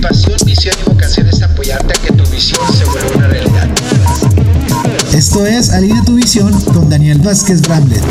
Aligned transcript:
pasión, 0.00 0.38
misión 0.46 0.74
y 0.80 0.88
vocación 0.88 1.28
es 1.28 1.42
apoyarte 1.42 1.92
a 1.92 2.02
que 2.02 2.12
tu 2.12 2.24
visión 2.30 2.60
se 2.72 2.84
vuelva 2.86 3.10
una 3.16 3.28
realidad. 3.28 3.68
Esto 5.12 5.44
es 5.44 5.70
Alinea 5.70 6.02
tu 6.04 6.16
visión 6.16 6.52
con 6.72 6.88
Daniel 6.88 7.18
Vázquez 7.18 7.60
Bramlett. 7.62 8.02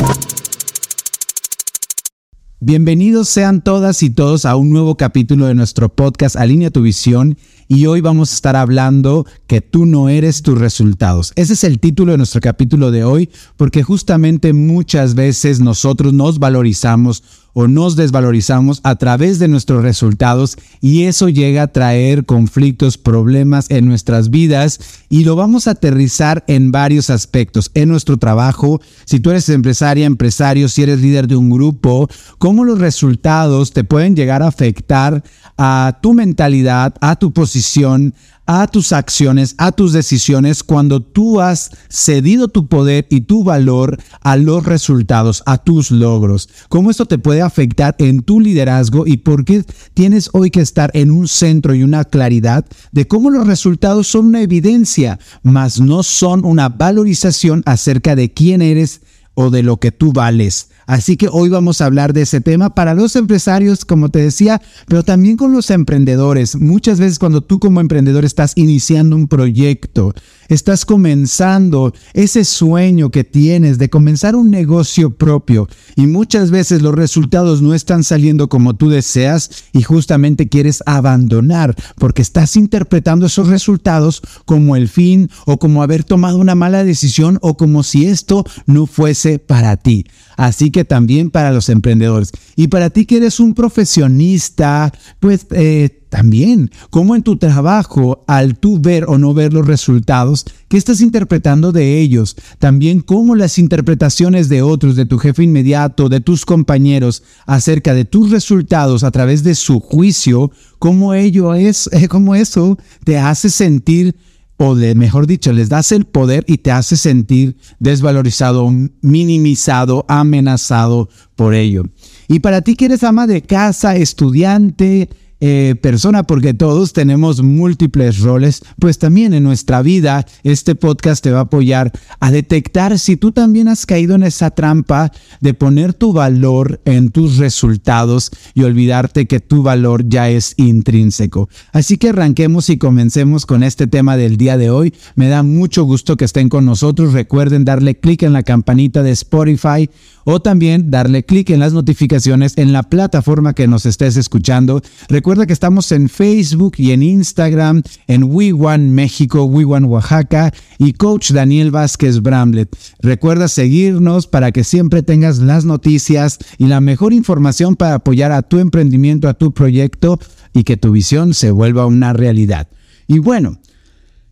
Bienvenidos 2.62 3.30
sean 3.30 3.64
todas 3.64 4.04
y 4.04 4.10
todos 4.10 4.46
a 4.46 4.56
un 4.56 4.70
nuevo 4.70 4.98
capítulo 4.98 5.48
de 5.48 5.56
nuestro 5.56 5.90
podcast 5.90 6.36
Alinea 6.36 6.70
tu 6.70 6.82
visión 6.82 7.38
y 7.68 7.86
hoy 7.86 8.02
vamos 8.02 8.32
a 8.32 8.36
estar 8.36 8.56
hablando 8.56 9.26
que 9.48 9.62
tú 9.62 9.86
no 9.86 10.10
eres 10.10 10.42
tus 10.42 10.58
resultados. 10.58 11.32
Ese 11.36 11.54
es 11.54 11.64
el 11.64 11.80
título 11.80 12.12
de 12.12 12.18
nuestro 12.18 12.42
capítulo 12.42 12.92
de 12.92 13.04
hoy 13.04 13.30
porque 13.58 13.82
justamente 13.82 14.54
muchas 14.54 15.16
veces 15.16 15.62
nosotros 15.62 16.14
nos 16.14 16.40
valorizamos 16.40 17.24
o 17.60 17.68
nos 17.68 17.98
desvalorizamos 17.98 18.80
a 18.84 18.96
través 18.96 19.38
de 19.38 19.50
nuestros 19.50 19.84
resultados 19.84 20.56
y 20.80 21.04
eso 21.04 21.28
llega 21.28 21.64
a 21.64 21.68
traer 21.68 22.26
conflictos, 22.26 22.98
problemas 22.98 23.70
en 23.70 23.86
nuestras 23.86 24.30
vidas 24.30 24.80
y 25.10 25.26
lo 25.26 25.36
vamos 25.36 25.68
a 25.68 25.72
aterrizar 25.72 26.46
en 26.48 26.72
varios 26.72 27.10
aspectos, 27.10 27.70
en 27.74 27.90
nuestro 27.90 28.16
trabajo, 28.16 28.80
si 29.04 29.20
tú 29.20 29.32
eres 29.32 29.50
empresaria, 29.50 30.06
empresario, 30.06 30.70
si 30.70 30.84
eres 30.84 31.02
líder 31.02 31.28
de 31.28 31.36
un 31.36 31.50
grupo, 31.50 32.08
cómo 32.38 32.64
los 32.64 32.80
resultados 32.80 33.74
te 33.74 33.84
pueden 33.84 34.16
llegar 34.16 34.42
a 34.42 34.48
afectar 34.48 35.22
a 35.58 36.00
tu 36.02 36.14
mentalidad, 36.14 36.96
a 37.02 37.18
tu 37.18 37.34
posición, 37.34 38.14
a 38.52 38.66
tus 38.66 38.94
acciones, 38.94 39.54
a 39.60 39.72
tus 39.72 39.94
decisiones 39.94 40.64
cuando 40.64 41.04
tú 41.04 41.40
has 41.40 41.70
cedido 41.88 42.48
tu 42.48 42.68
poder 42.68 43.06
y 43.12 43.22
tu 43.22 43.44
valor 43.44 44.00
a 44.22 44.38
los 44.38 44.66
resultados, 44.66 45.44
a 45.46 45.60
tus 45.60 45.92
logros. 45.92 46.50
Cómo 46.68 46.90
esto 46.90 47.06
te 47.06 47.20
puede 47.20 47.44
afectar 47.44 47.96
en 48.00 48.24
tu 48.24 48.40
liderazgo 48.40 49.06
y 49.06 49.18
por 49.18 49.46
qué 49.46 49.64
tienes 49.94 50.32
hoy 50.34 50.50
que 50.50 50.62
estar 50.62 50.90
en 50.96 51.12
un 51.12 51.28
centro 51.28 51.76
y 51.76 51.84
una 51.84 52.06
claridad 52.06 52.66
de 52.92 53.08
cómo 53.08 53.30
los 53.30 53.46
resultados 53.46 54.08
son 54.08 54.26
una 54.26 54.42
evidencia, 54.42 55.20
mas 55.44 55.80
no 55.80 56.02
son 56.02 56.44
una 56.44 56.70
valorización 56.70 57.62
acerca 57.68 58.16
de 58.16 58.34
quién 58.34 58.64
eres 58.64 59.02
o 59.36 59.52
de 59.52 59.62
lo 59.62 59.78
que 59.78 59.92
tú 59.92 60.12
vales. 60.12 60.70
Así 60.90 61.18
que 61.18 61.28
hoy 61.32 61.50
vamos 61.50 61.82
a 61.82 61.86
hablar 61.86 62.14
de 62.14 62.24
ese 62.24 62.42
tema 62.42 62.74
para 62.74 62.96
los 62.96 63.16
empresarios, 63.16 63.86
como 63.86 64.10
te 64.10 64.18
decía, 64.18 64.60
pero 64.88 65.04
también 65.04 65.38
con 65.38 65.54
los 65.54 65.70
emprendedores. 65.70 66.56
Muchas 66.56 67.00
veces 67.00 67.20
cuando 67.20 67.42
tú 67.42 67.60
como 67.60 67.80
emprendedor 67.80 68.26
estás 68.26 68.54
iniciando 68.56 69.16
un 69.16 69.28
proyecto, 69.28 70.16
estás 70.50 70.86
comenzando 70.86 71.94
ese 72.14 72.44
sueño 72.44 73.10
que 73.12 73.24
tienes 73.24 73.78
de 73.78 73.90
comenzar 73.90 74.36
un 74.36 74.52
negocio 74.52 75.12
propio 75.12 75.68
y 75.96 76.08
muchas 76.08 76.52
veces 76.52 76.82
los 76.82 76.96
resultados 76.96 77.62
no 77.62 77.74
están 77.74 78.04
saliendo 78.04 78.50
como 78.50 78.76
tú 78.76 78.90
deseas 78.90 79.50
y 79.72 79.84
justamente 79.84 80.50
quieres 80.50 80.84
abandonar 80.86 81.76
porque 81.98 82.22
estás 82.22 82.56
interpretando 82.56 83.28
esos 83.28 83.48
resultados 83.48 84.22
como 84.46 84.76
el 84.76 84.90
fin 84.90 85.30
o 85.46 85.58
como 85.58 85.84
haber 85.84 86.04
tomado 86.04 86.38
una 86.38 86.56
mala 86.56 86.84
decisión 86.84 87.38
o 87.42 87.56
como 87.56 87.84
si 87.84 88.08
esto 88.08 88.44
no 88.66 88.86
fuese 88.86 89.40
para 89.40 89.78
ti 89.78 90.06
así 90.40 90.72
que 90.72 90.86
también 90.86 91.32
para 91.32 91.52
los 91.52 91.68
emprendedores. 91.68 92.32
Y 92.56 92.70
para 92.70 92.90
ti 92.90 93.06
que 93.06 93.18
eres 93.18 93.42
un 93.42 93.54
profesionista, 93.54 94.94
pues 95.20 95.46
eh, 95.52 96.00
también, 96.10 96.72
como 96.90 97.16
en 97.16 97.22
tu 97.22 97.38
trabajo, 97.38 98.24
al 98.28 98.58
tú 98.58 98.80
ver 98.80 99.06
o 99.08 99.18
no 99.18 99.34
ver 99.34 99.54
los 99.54 99.68
resultados, 99.68 100.46
¿qué 100.68 100.78
estás 100.78 101.02
interpretando 101.02 101.72
de 101.72 102.00
ellos? 102.00 102.36
También 102.58 103.02
cómo 103.02 103.36
las 103.36 103.60
interpretaciones 103.60 104.50
de 104.50 104.64
otros, 104.64 104.96
de 104.96 105.06
tu 105.06 105.20
jefe 105.20 105.44
inmediato, 105.44 106.10
de 106.10 106.20
tus 106.20 106.46
compañeros, 106.46 107.24
acerca 107.46 107.94
de 107.94 108.06
tus 108.06 108.32
resultados 108.32 109.04
a 109.04 109.12
través 109.12 109.44
de 109.44 109.54
su 109.54 109.80
juicio, 109.80 110.52
cómo 110.80 111.14
ello 111.14 111.54
es, 111.54 111.90
cómo 112.10 112.34
eso 112.34 112.78
te 113.04 113.20
hace 113.20 113.50
sentir 113.50 114.16
o 114.62 114.76
de, 114.76 114.94
mejor 114.94 115.26
dicho, 115.26 115.54
les 115.54 115.70
das 115.70 115.94
el 115.94 116.04
poder 116.06 116.44
y 116.46 116.58
te 116.58 116.72
hace 116.72 116.98
sentir 116.98 117.56
desvalorizado, 117.80 118.70
minimizado, 119.02 120.06
amenazado 120.10 121.08
por 121.38 121.54
ello. 121.54 121.86
Y 122.28 122.40
para 122.40 122.62
ti 122.62 122.76
que 122.76 122.86
eres 122.86 123.06
ama 123.06 123.26
de 123.26 123.42
casa, 123.42 123.96
estudiante, 123.96 125.08
eh, 125.42 125.76
persona, 125.82 126.24
porque 126.24 126.54
todos 126.54 126.94
tenemos 126.94 127.42
múltiples 127.42 128.20
roles, 128.20 128.62
pues 128.78 129.00
también 129.00 129.34
en 129.34 129.44
nuestra 129.44 129.82
vida 129.82 130.26
este 130.44 130.76
podcast 130.76 131.24
te 131.24 131.32
va 131.32 131.40
a 131.40 131.44
apoyar 131.44 131.92
a 132.20 132.32
detectar 132.32 133.00
si 133.00 133.16
tú 133.16 133.32
también 133.32 133.68
has 133.70 133.86
caído 133.86 134.16
en 134.16 134.24
esa 134.24 134.52
trampa 134.52 135.12
de 135.40 135.54
poner 135.54 135.94
tu 135.94 136.12
valor 136.12 136.82
en 136.86 137.12
tus 137.12 137.38
resultados 137.38 138.32
y 138.54 138.64
olvidarte 138.64 139.28
que 139.28 139.40
tu 139.40 139.64
valor 139.64 140.08
ya 140.08 140.30
es 140.30 140.56
intrínseco. 140.58 141.50
Así 141.72 141.98
que 141.98 142.10
arranquemos 142.10 142.70
y 142.70 142.78
comencemos 142.78 143.46
con 143.46 143.64
este 143.64 143.88
tema 143.88 144.18
del 144.18 144.38
día 144.38 144.58
de 144.58 144.70
hoy. 144.70 144.94
Me 145.16 145.30
da 145.30 145.44
mucho 145.44 145.84
gusto 145.84 146.18
que 146.18 146.26
estén 146.26 146.50
con 146.50 146.66
nosotros. 146.66 147.14
Recuerden 147.14 147.66
darle 147.66 147.96
clic 147.96 148.24
en 148.24 148.34
la 148.34 148.44
campanita 148.44 149.04
de 149.04 149.12
Spotify 149.12 149.90
o 150.32 150.40
también 150.40 150.92
darle 150.92 151.26
clic 151.26 151.50
en 151.50 151.60
las 151.60 151.74
notificaciones 151.74 152.54
en 152.56 152.72
la 152.72 152.84
plataforma 152.84 153.56
que 153.56 153.68
nos 153.68 153.88
estés 153.88 154.16
escuchando. 154.16 154.80
Recuerda 155.08 155.48
que 155.48 155.54
estamos 155.54 155.92
en 155.92 156.08
Facebook 156.08 156.76
y 156.78 156.92
en 156.92 157.02
Instagram, 157.02 157.82
en 158.06 158.26
WeOne 158.26 158.92
México, 158.92 159.46
WeOne 159.46 159.88
Oaxaca 159.88 160.54
y 160.78 160.94
Coach 160.94 161.32
Daniel 161.32 161.72
Vázquez 161.72 162.22
Bramlett. 162.22 162.78
Recuerda 163.00 163.48
seguirnos 163.48 164.28
para 164.28 164.52
que 164.52 164.64
siempre 164.64 165.02
tengas 165.02 165.40
las 165.40 165.66
noticias 165.66 166.38
y 166.60 166.68
la 166.68 166.80
mejor 166.80 167.12
información 167.12 167.76
para 167.76 167.96
apoyar 167.96 168.32
a 168.32 168.44
tu 168.44 168.60
emprendimiento, 168.60 169.30
a 169.30 169.34
tu 169.34 169.52
proyecto 169.52 170.20
y 170.54 170.64
que 170.64 170.78
tu 170.78 170.92
visión 170.92 171.34
se 171.34 171.50
vuelva 171.50 171.88
una 171.88 172.14
realidad. 172.14 172.68
Y 173.08 173.18
bueno, 173.18 173.58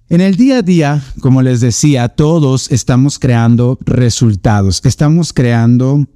en 0.09 0.21
el 0.21 0.35
día 0.35 0.59
a 0.59 0.61
día, 0.61 1.03
como 1.19 1.41
les 1.41 1.59
decía, 1.59 2.07
todos 2.07 2.71
estamos 2.71 3.19
creando 3.19 3.77
resultados, 3.81 4.81
estamos 4.85 5.33
creando, 5.33 6.07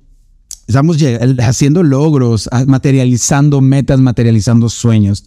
estamos 0.66 0.98
haciendo 1.40 1.84
logros, 1.84 2.50
materializando 2.68 3.60
metas, 3.60 4.00
materializando 4.00 4.70
sueños. 4.70 5.26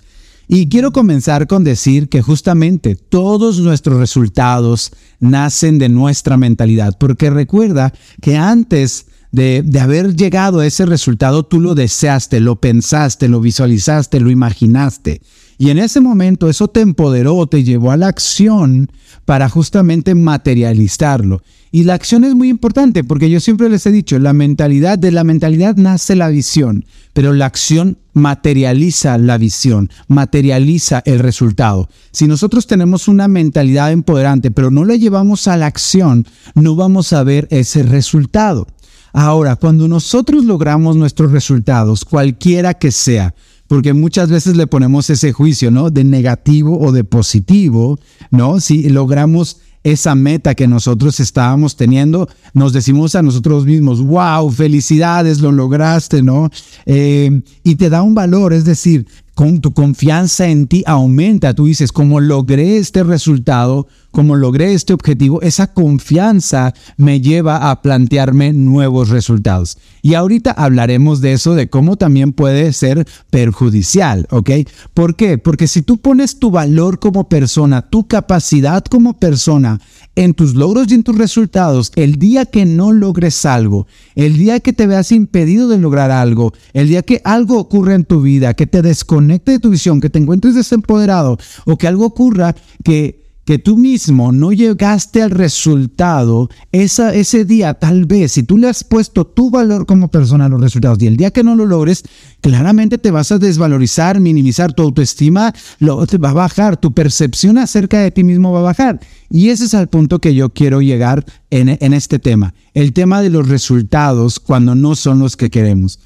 Y 0.49 0.69
quiero 0.69 0.93
comenzar 0.93 1.47
con 1.47 1.63
decir 1.63 2.09
que 2.09 2.23
justamente 2.23 2.97
todos 2.97 3.59
nuestros 3.61 3.99
resultados 3.99 4.93
nacen 5.21 5.79
de 5.79 5.91
nuestra 5.91 6.39
mentalidad, 6.39 6.97
porque 6.99 7.29
recuerda 7.29 7.93
que 8.23 8.37
antes 8.37 9.07
de, 9.31 9.63
de, 9.63 9.81
haber 9.81 10.15
llegado 10.15 10.61
a 10.61 10.67
ese 10.67 10.87
resultado, 10.87 11.45
tú 11.45 11.61
lo 11.61 11.75
deseaste, 11.75 12.41
lo 12.41 12.57
pensaste, 12.61 13.29
lo 13.29 13.41
visualizaste, 13.41 14.21
lo 14.21 14.31
imaginaste. 14.31 15.21
Y 15.59 15.71
en 15.71 15.79
ese 15.79 16.01
momento 16.01 16.49
eso 16.49 16.69
te 16.69 16.81
empoderó, 16.81 17.47
te 17.47 17.63
llevó 17.63 17.91
a 17.91 17.97
la 17.97 18.09
acción 18.09 18.91
para 19.25 19.49
justamente 19.49 20.15
materializarlo. 20.15 21.43
Y 21.71 21.83
la 21.83 21.95
acción 21.95 22.23
es 22.23 22.35
muy 22.35 22.49
importante 22.51 23.03
porque 23.03 23.29
yo 23.29 23.41
siempre 23.41 23.69
les 23.69 23.85
he 23.87 23.91
dicho, 23.91 24.19
la 24.21 24.33
mentalidad, 24.33 24.97
de 24.97 25.11
la 25.11 25.25
mentalidad 25.25 25.77
nace 25.77 26.15
la 26.15 26.29
visión, 26.29 26.85
pero 27.13 27.33
la 27.33 27.47
acción 27.47 27.99
materializa 28.13 29.19
la 29.19 29.39
visión, 29.39 29.91
materializa 30.07 31.03
el 31.05 31.19
resultado. 31.19 31.89
Si 32.13 32.29
nosotros 32.29 32.69
tenemos 32.69 33.09
una 33.09 33.27
mentalidad 33.27 33.91
empoderante, 33.91 34.53
pero 34.53 34.71
no 34.71 34.85
la 34.85 34.95
llevamos 34.95 35.49
a 35.49 35.57
la 35.57 35.67
acción, 35.67 36.27
no 36.55 36.77
vamos 36.77 37.13
a 37.13 37.25
ver 37.25 37.49
ese 37.51 37.83
resultado. 37.83 38.69
Ahora, 39.13 39.57
cuando 39.57 39.87
nosotros 39.87 40.45
logramos 40.45 40.97
nuestros 40.97 41.33
resultados, 41.33 42.05
cualquiera 42.05 42.75
que 42.75 42.91
sea, 42.91 43.35
porque 43.75 43.93
muchas 43.93 44.31
veces 44.31 44.57
le 44.57 44.69
ponemos 44.69 45.11
ese 45.11 45.33
juicio, 45.33 45.73
¿no? 45.73 45.91
De 45.91 46.05
negativo 46.05 46.79
o 46.79 46.93
de 46.93 47.03
positivo, 47.03 47.99
¿no? 48.31 48.61
Si 48.61 48.89
logramos 48.89 49.57
esa 49.83 50.15
meta 50.15 50.55
que 50.55 50.69
nosotros 50.69 51.19
estábamos 51.19 51.75
teniendo, 51.75 52.29
nos 52.53 52.73
decimos 52.73 53.17
a 53.17 53.23
nosotros 53.23 53.67
mismos, 53.67 54.01
wow, 54.01 54.49
felicidades, 54.53 55.41
lo 55.41 55.51
lograste, 55.51 56.23
¿no? 56.23 56.51
Eh, 56.87 57.43
y 57.65 57.75
te 57.75 57.91
da 57.91 58.03
un 58.03 58.15
valor, 58.15 58.53
es 58.53 58.65
decir, 58.65 59.09
con 59.35 59.61
tu 59.61 59.73
confianza 59.73 60.49
en 60.49 60.67
ti 60.67 60.85
aumenta. 60.87 61.55
Tú 61.55 61.67
dices, 61.67 61.93
como 61.93 62.21
logré 62.21 62.79
este 62.79 63.03
resultado, 63.03 63.87
como 64.11 64.37
logré 64.37 64.75
este 64.75 64.95
objetivo, 64.95 65.43
esa 65.43 65.73
confianza 65.73 66.73
me 66.97 67.21
lleva 67.21 67.71
a 67.71 67.83
plantearme 67.83 68.53
nuevos 68.53 69.09
resultados. 69.09 69.77
Y 70.03 70.15
ahorita 70.15 70.53
hablaremos 70.53 71.21
de 71.21 71.33
eso, 71.33 71.55
de 71.55 71.69
cómo 71.69 71.97
también 71.97 72.33
puede 72.33 72.73
ser 72.73 73.07
perjudicial, 73.31 74.27
¿ok? 74.31 74.51
¿Por 74.95 75.17
qué? 75.17 75.39
Porque 75.39 75.67
si 75.67 75.83
tú 75.83 75.99
pones 75.99 76.39
tu 76.39 76.51
valor 76.51 77.01
como 77.01 77.29
persona, 77.29 77.83
tu 77.83 78.07
capacidad 78.07 78.85
como 78.85 79.19
persona 79.19 79.81
en 80.17 80.35
tus 80.35 80.55
logros 80.55 80.87
y 80.91 80.95
en 80.95 81.03
tus 81.03 81.17
resultados, 81.17 81.93
el 81.97 82.17
día 82.17 82.47
que 82.47 82.65
no 82.65 82.93
logres 82.93 83.45
algo, 83.45 83.87
el 84.15 84.37
día 84.37 84.61
que 84.61 84.73
te 84.73 84.87
veas 84.87 85.13
impedido 85.13 85.69
de 85.69 85.79
lograr 85.79 86.11
algo, 86.11 86.53
el 86.73 86.89
día 86.89 87.03
que 87.03 87.21
algo 87.25 87.59
ocurra 87.59 87.95
en 87.95 88.05
tu 88.05 88.23
vida, 88.23 88.55
que 88.55 88.67
te 88.67 88.83
desconecte 88.83 89.53
de 89.53 89.59
tu 89.59 89.71
visión, 89.71 90.01
que 90.01 90.11
te 90.11 90.19
encuentres 90.19 90.55
desempoderado 90.55 91.39
o 91.65 91.77
que 91.77 91.89
algo 91.89 92.07
ocurra 92.07 92.55
que 92.85 93.24
que 93.45 93.59
tú 93.59 93.77
mismo 93.77 94.33
no 94.33 94.53
llegaste 94.53 95.23
al 95.23 95.31
resultado, 95.31 96.49
esa, 96.73 97.15
ese 97.15 97.45
día 97.45 97.75
tal 97.75 98.07
vez, 98.07 98.33
si 98.33 98.43
tú 98.43 98.57
le 98.57 98.69
has 98.69 98.85
puesto 98.85 99.27
tu 99.27 99.51
valor 99.51 99.87
como 99.87 100.09
persona 100.09 100.47
a 100.47 100.49
los 100.49 100.61
resultados 100.61 101.03
y 101.03 101.07
el 101.07 101.17
día 101.17 101.31
que 101.31 101.45
no 101.45 101.55
lo 101.55 101.67
logres, 101.67 102.05
claramente 102.41 102.99
te 102.99 103.11
vas 103.11 103.33
a 103.33 103.39
desvalorizar, 103.39 104.19
minimizar 104.19 104.73
tu 104.73 104.83
autoestima, 104.83 105.55
lo, 105.79 106.07
te 106.07 106.19
va 106.19 106.31
a 106.31 106.35
bajar, 106.35 106.79
tu 106.79 106.93
percepción 106.95 107.59
acerca 107.59 108.01
de 108.01 108.11
ti 108.11 108.25
mismo 108.25 108.53
va 108.53 108.61
a 108.61 108.63
bajar. 108.63 109.01
Y 109.31 109.51
ese 109.51 109.65
es 109.65 109.75
el 109.75 109.89
punto 109.89 110.21
que 110.21 110.35
yo 110.35 110.51
quiero 110.51 110.81
llegar 110.81 111.25
en, 111.51 111.69
este 111.93 112.19
tema, 112.19 112.55
el 112.73 112.93
tema 112.93 113.21
de 113.21 113.31
los 113.31 113.49
resultados 113.49 114.41
cuando 114.41 114.75
no 114.75 114.95
son 114.95 115.19
los 115.19 115.37
que 115.37 115.51
queremos. 115.51 116.01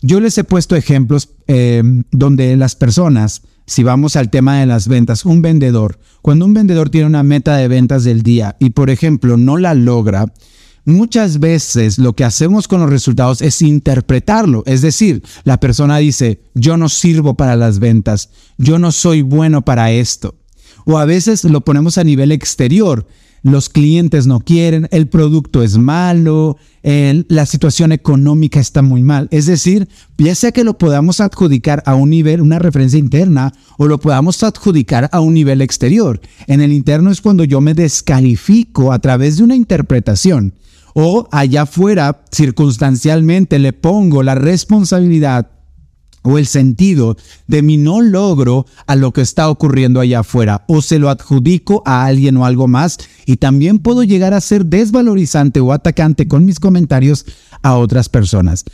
Yo 0.00 0.20
les 0.20 0.36
he 0.38 0.44
puesto 0.44 0.76
ejemplos 0.76 1.30
eh, 1.46 1.82
donde 2.12 2.56
las 2.56 2.76
personas, 2.76 3.42
si 3.66 3.82
vamos 3.82 4.16
al 4.16 4.30
tema 4.30 4.60
de 4.60 4.66
las 4.66 4.88
ventas, 4.88 5.24
un 5.24 5.42
vendedor, 5.42 5.98
cuando 6.22 6.44
un 6.44 6.54
vendedor 6.54 6.90
tiene 6.90 7.06
una 7.06 7.22
meta 7.22 7.56
de 7.56 7.68
ventas 7.68 8.04
del 8.04 8.22
día 8.22 8.56
y, 8.58 8.70
por 8.70 8.90
ejemplo, 8.90 9.36
no 9.36 9.56
la 9.56 9.74
logra, 9.74 10.26
muchas 10.84 11.40
veces 11.40 11.98
lo 11.98 12.14
que 12.14 12.24
hacemos 12.24 12.68
con 12.68 12.80
los 12.80 12.90
resultados 12.90 13.40
es 13.42 13.62
interpretarlo. 13.62 14.62
Es 14.66 14.82
decir, 14.82 15.22
la 15.44 15.58
persona 15.58 15.98
dice, 15.98 16.42
yo 16.54 16.76
no 16.76 16.88
sirvo 16.88 17.34
para 17.34 17.56
las 17.56 17.78
ventas, 17.78 18.30
yo 18.58 18.78
no 18.78 18.92
soy 18.92 19.22
bueno 19.22 19.62
para 19.62 19.90
esto. 19.92 20.34
O 20.84 20.98
a 20.98 21.06
veces 21.06 21.44
lo 21.44 21.62
ponemos 21.62 21.96
a 21.96 22.04
nivel 22.04 22.32
exterior 22.32 23.06
los 23.44 23.68
clientes 23.68 24.26
no 24.26 24.40
quieren, 24.40 24.88
el 24.90 25.06
producto 25.06 25.62
es 25.62 25.76
malo, 25.76 26.56
la 26.82 27.46
situación 27.46 27.92
económica 27.92 28.58
está 28.58 28.80
muy 28.80 29.02
mal. 29.02 29.28
Es 29.30 29.44
decir, 29.44 29.86
ya 30.16 30.34
sea 30.34 30.50
que 30.50 30.64
lo 30.64 30.78
podamos 30.78 31.20
adjudicar 31.20 31.82
a 31.84 31.94
un 31.94 32.08
nivel, 32.08 32.40
una 32.40 32.58
referencia 32.58 32.98
interna, 32.98 33.52
o 33.76 33.86
lo 33.86 34.00
podamos 34.00 34.42
adjudicar 34.42 35.10
a 35.12 35.20
un 35.20 35.34
nivel 35.34 35.60
exterior. 35.60 36.22
En 36.46 36.62
el 36.62 36.72
interno 36.72 37.10
es 37.10 37.20
cuando 37.20 37.44
yo 37.44 37.60
me 37.60 37.74
descalifico 37.74 38.92
a 38.92 38.98
través 38.98 39.36
de 39.36 39.44
una 39.44 39.54
interpretación. 39.54 40.54
O 40.94 41.28
allá 41.30 41.62
afuera, 41.62 42.24
circunstancialmente, 42.32 43.58
le 43.58 43.74
pongo 43.74 44.22
la 44.22 44.36
responsabilidad 44.36 45.50
o 46.24 46.38
el 46.38 46.46
sentido 46.46 47.16
de 47.46 47.62
mi 47.62 47.76
no 47.76 48.00
logro 48.00 48.66
a 48.86 48.96
lo 48.96 49.12
que 49.12 49.20
está 49.20 49.48
ocurriendo 49.48 50.00
allá 50.00 50.20
afuera 50.20 50.64
o 50.66 50.82
se 50.82 50.98
lo 50.98 51.10
adjudico 51.10 51.82
a 51.86 52.06
alguien 52.06 52.36
o 52.38 52.46
algo 52.46 52.66
más 52.66 52.98
y 53.26 53.36
también 53.36 53.78
puedo 53.78 54.02
llegar 54.02 54.34
a 54.34 54.40
ser 54.40 54.66
desvalorizante 54.66 55.60
o 55.60 55.72
atacante 55.72 56.26
con 56.26 56.44
mis 56.44 56.58
comentarios 56.58 57.26
a 57.62 57.76
otras 57.76 58.08
personas. 58.08 58.64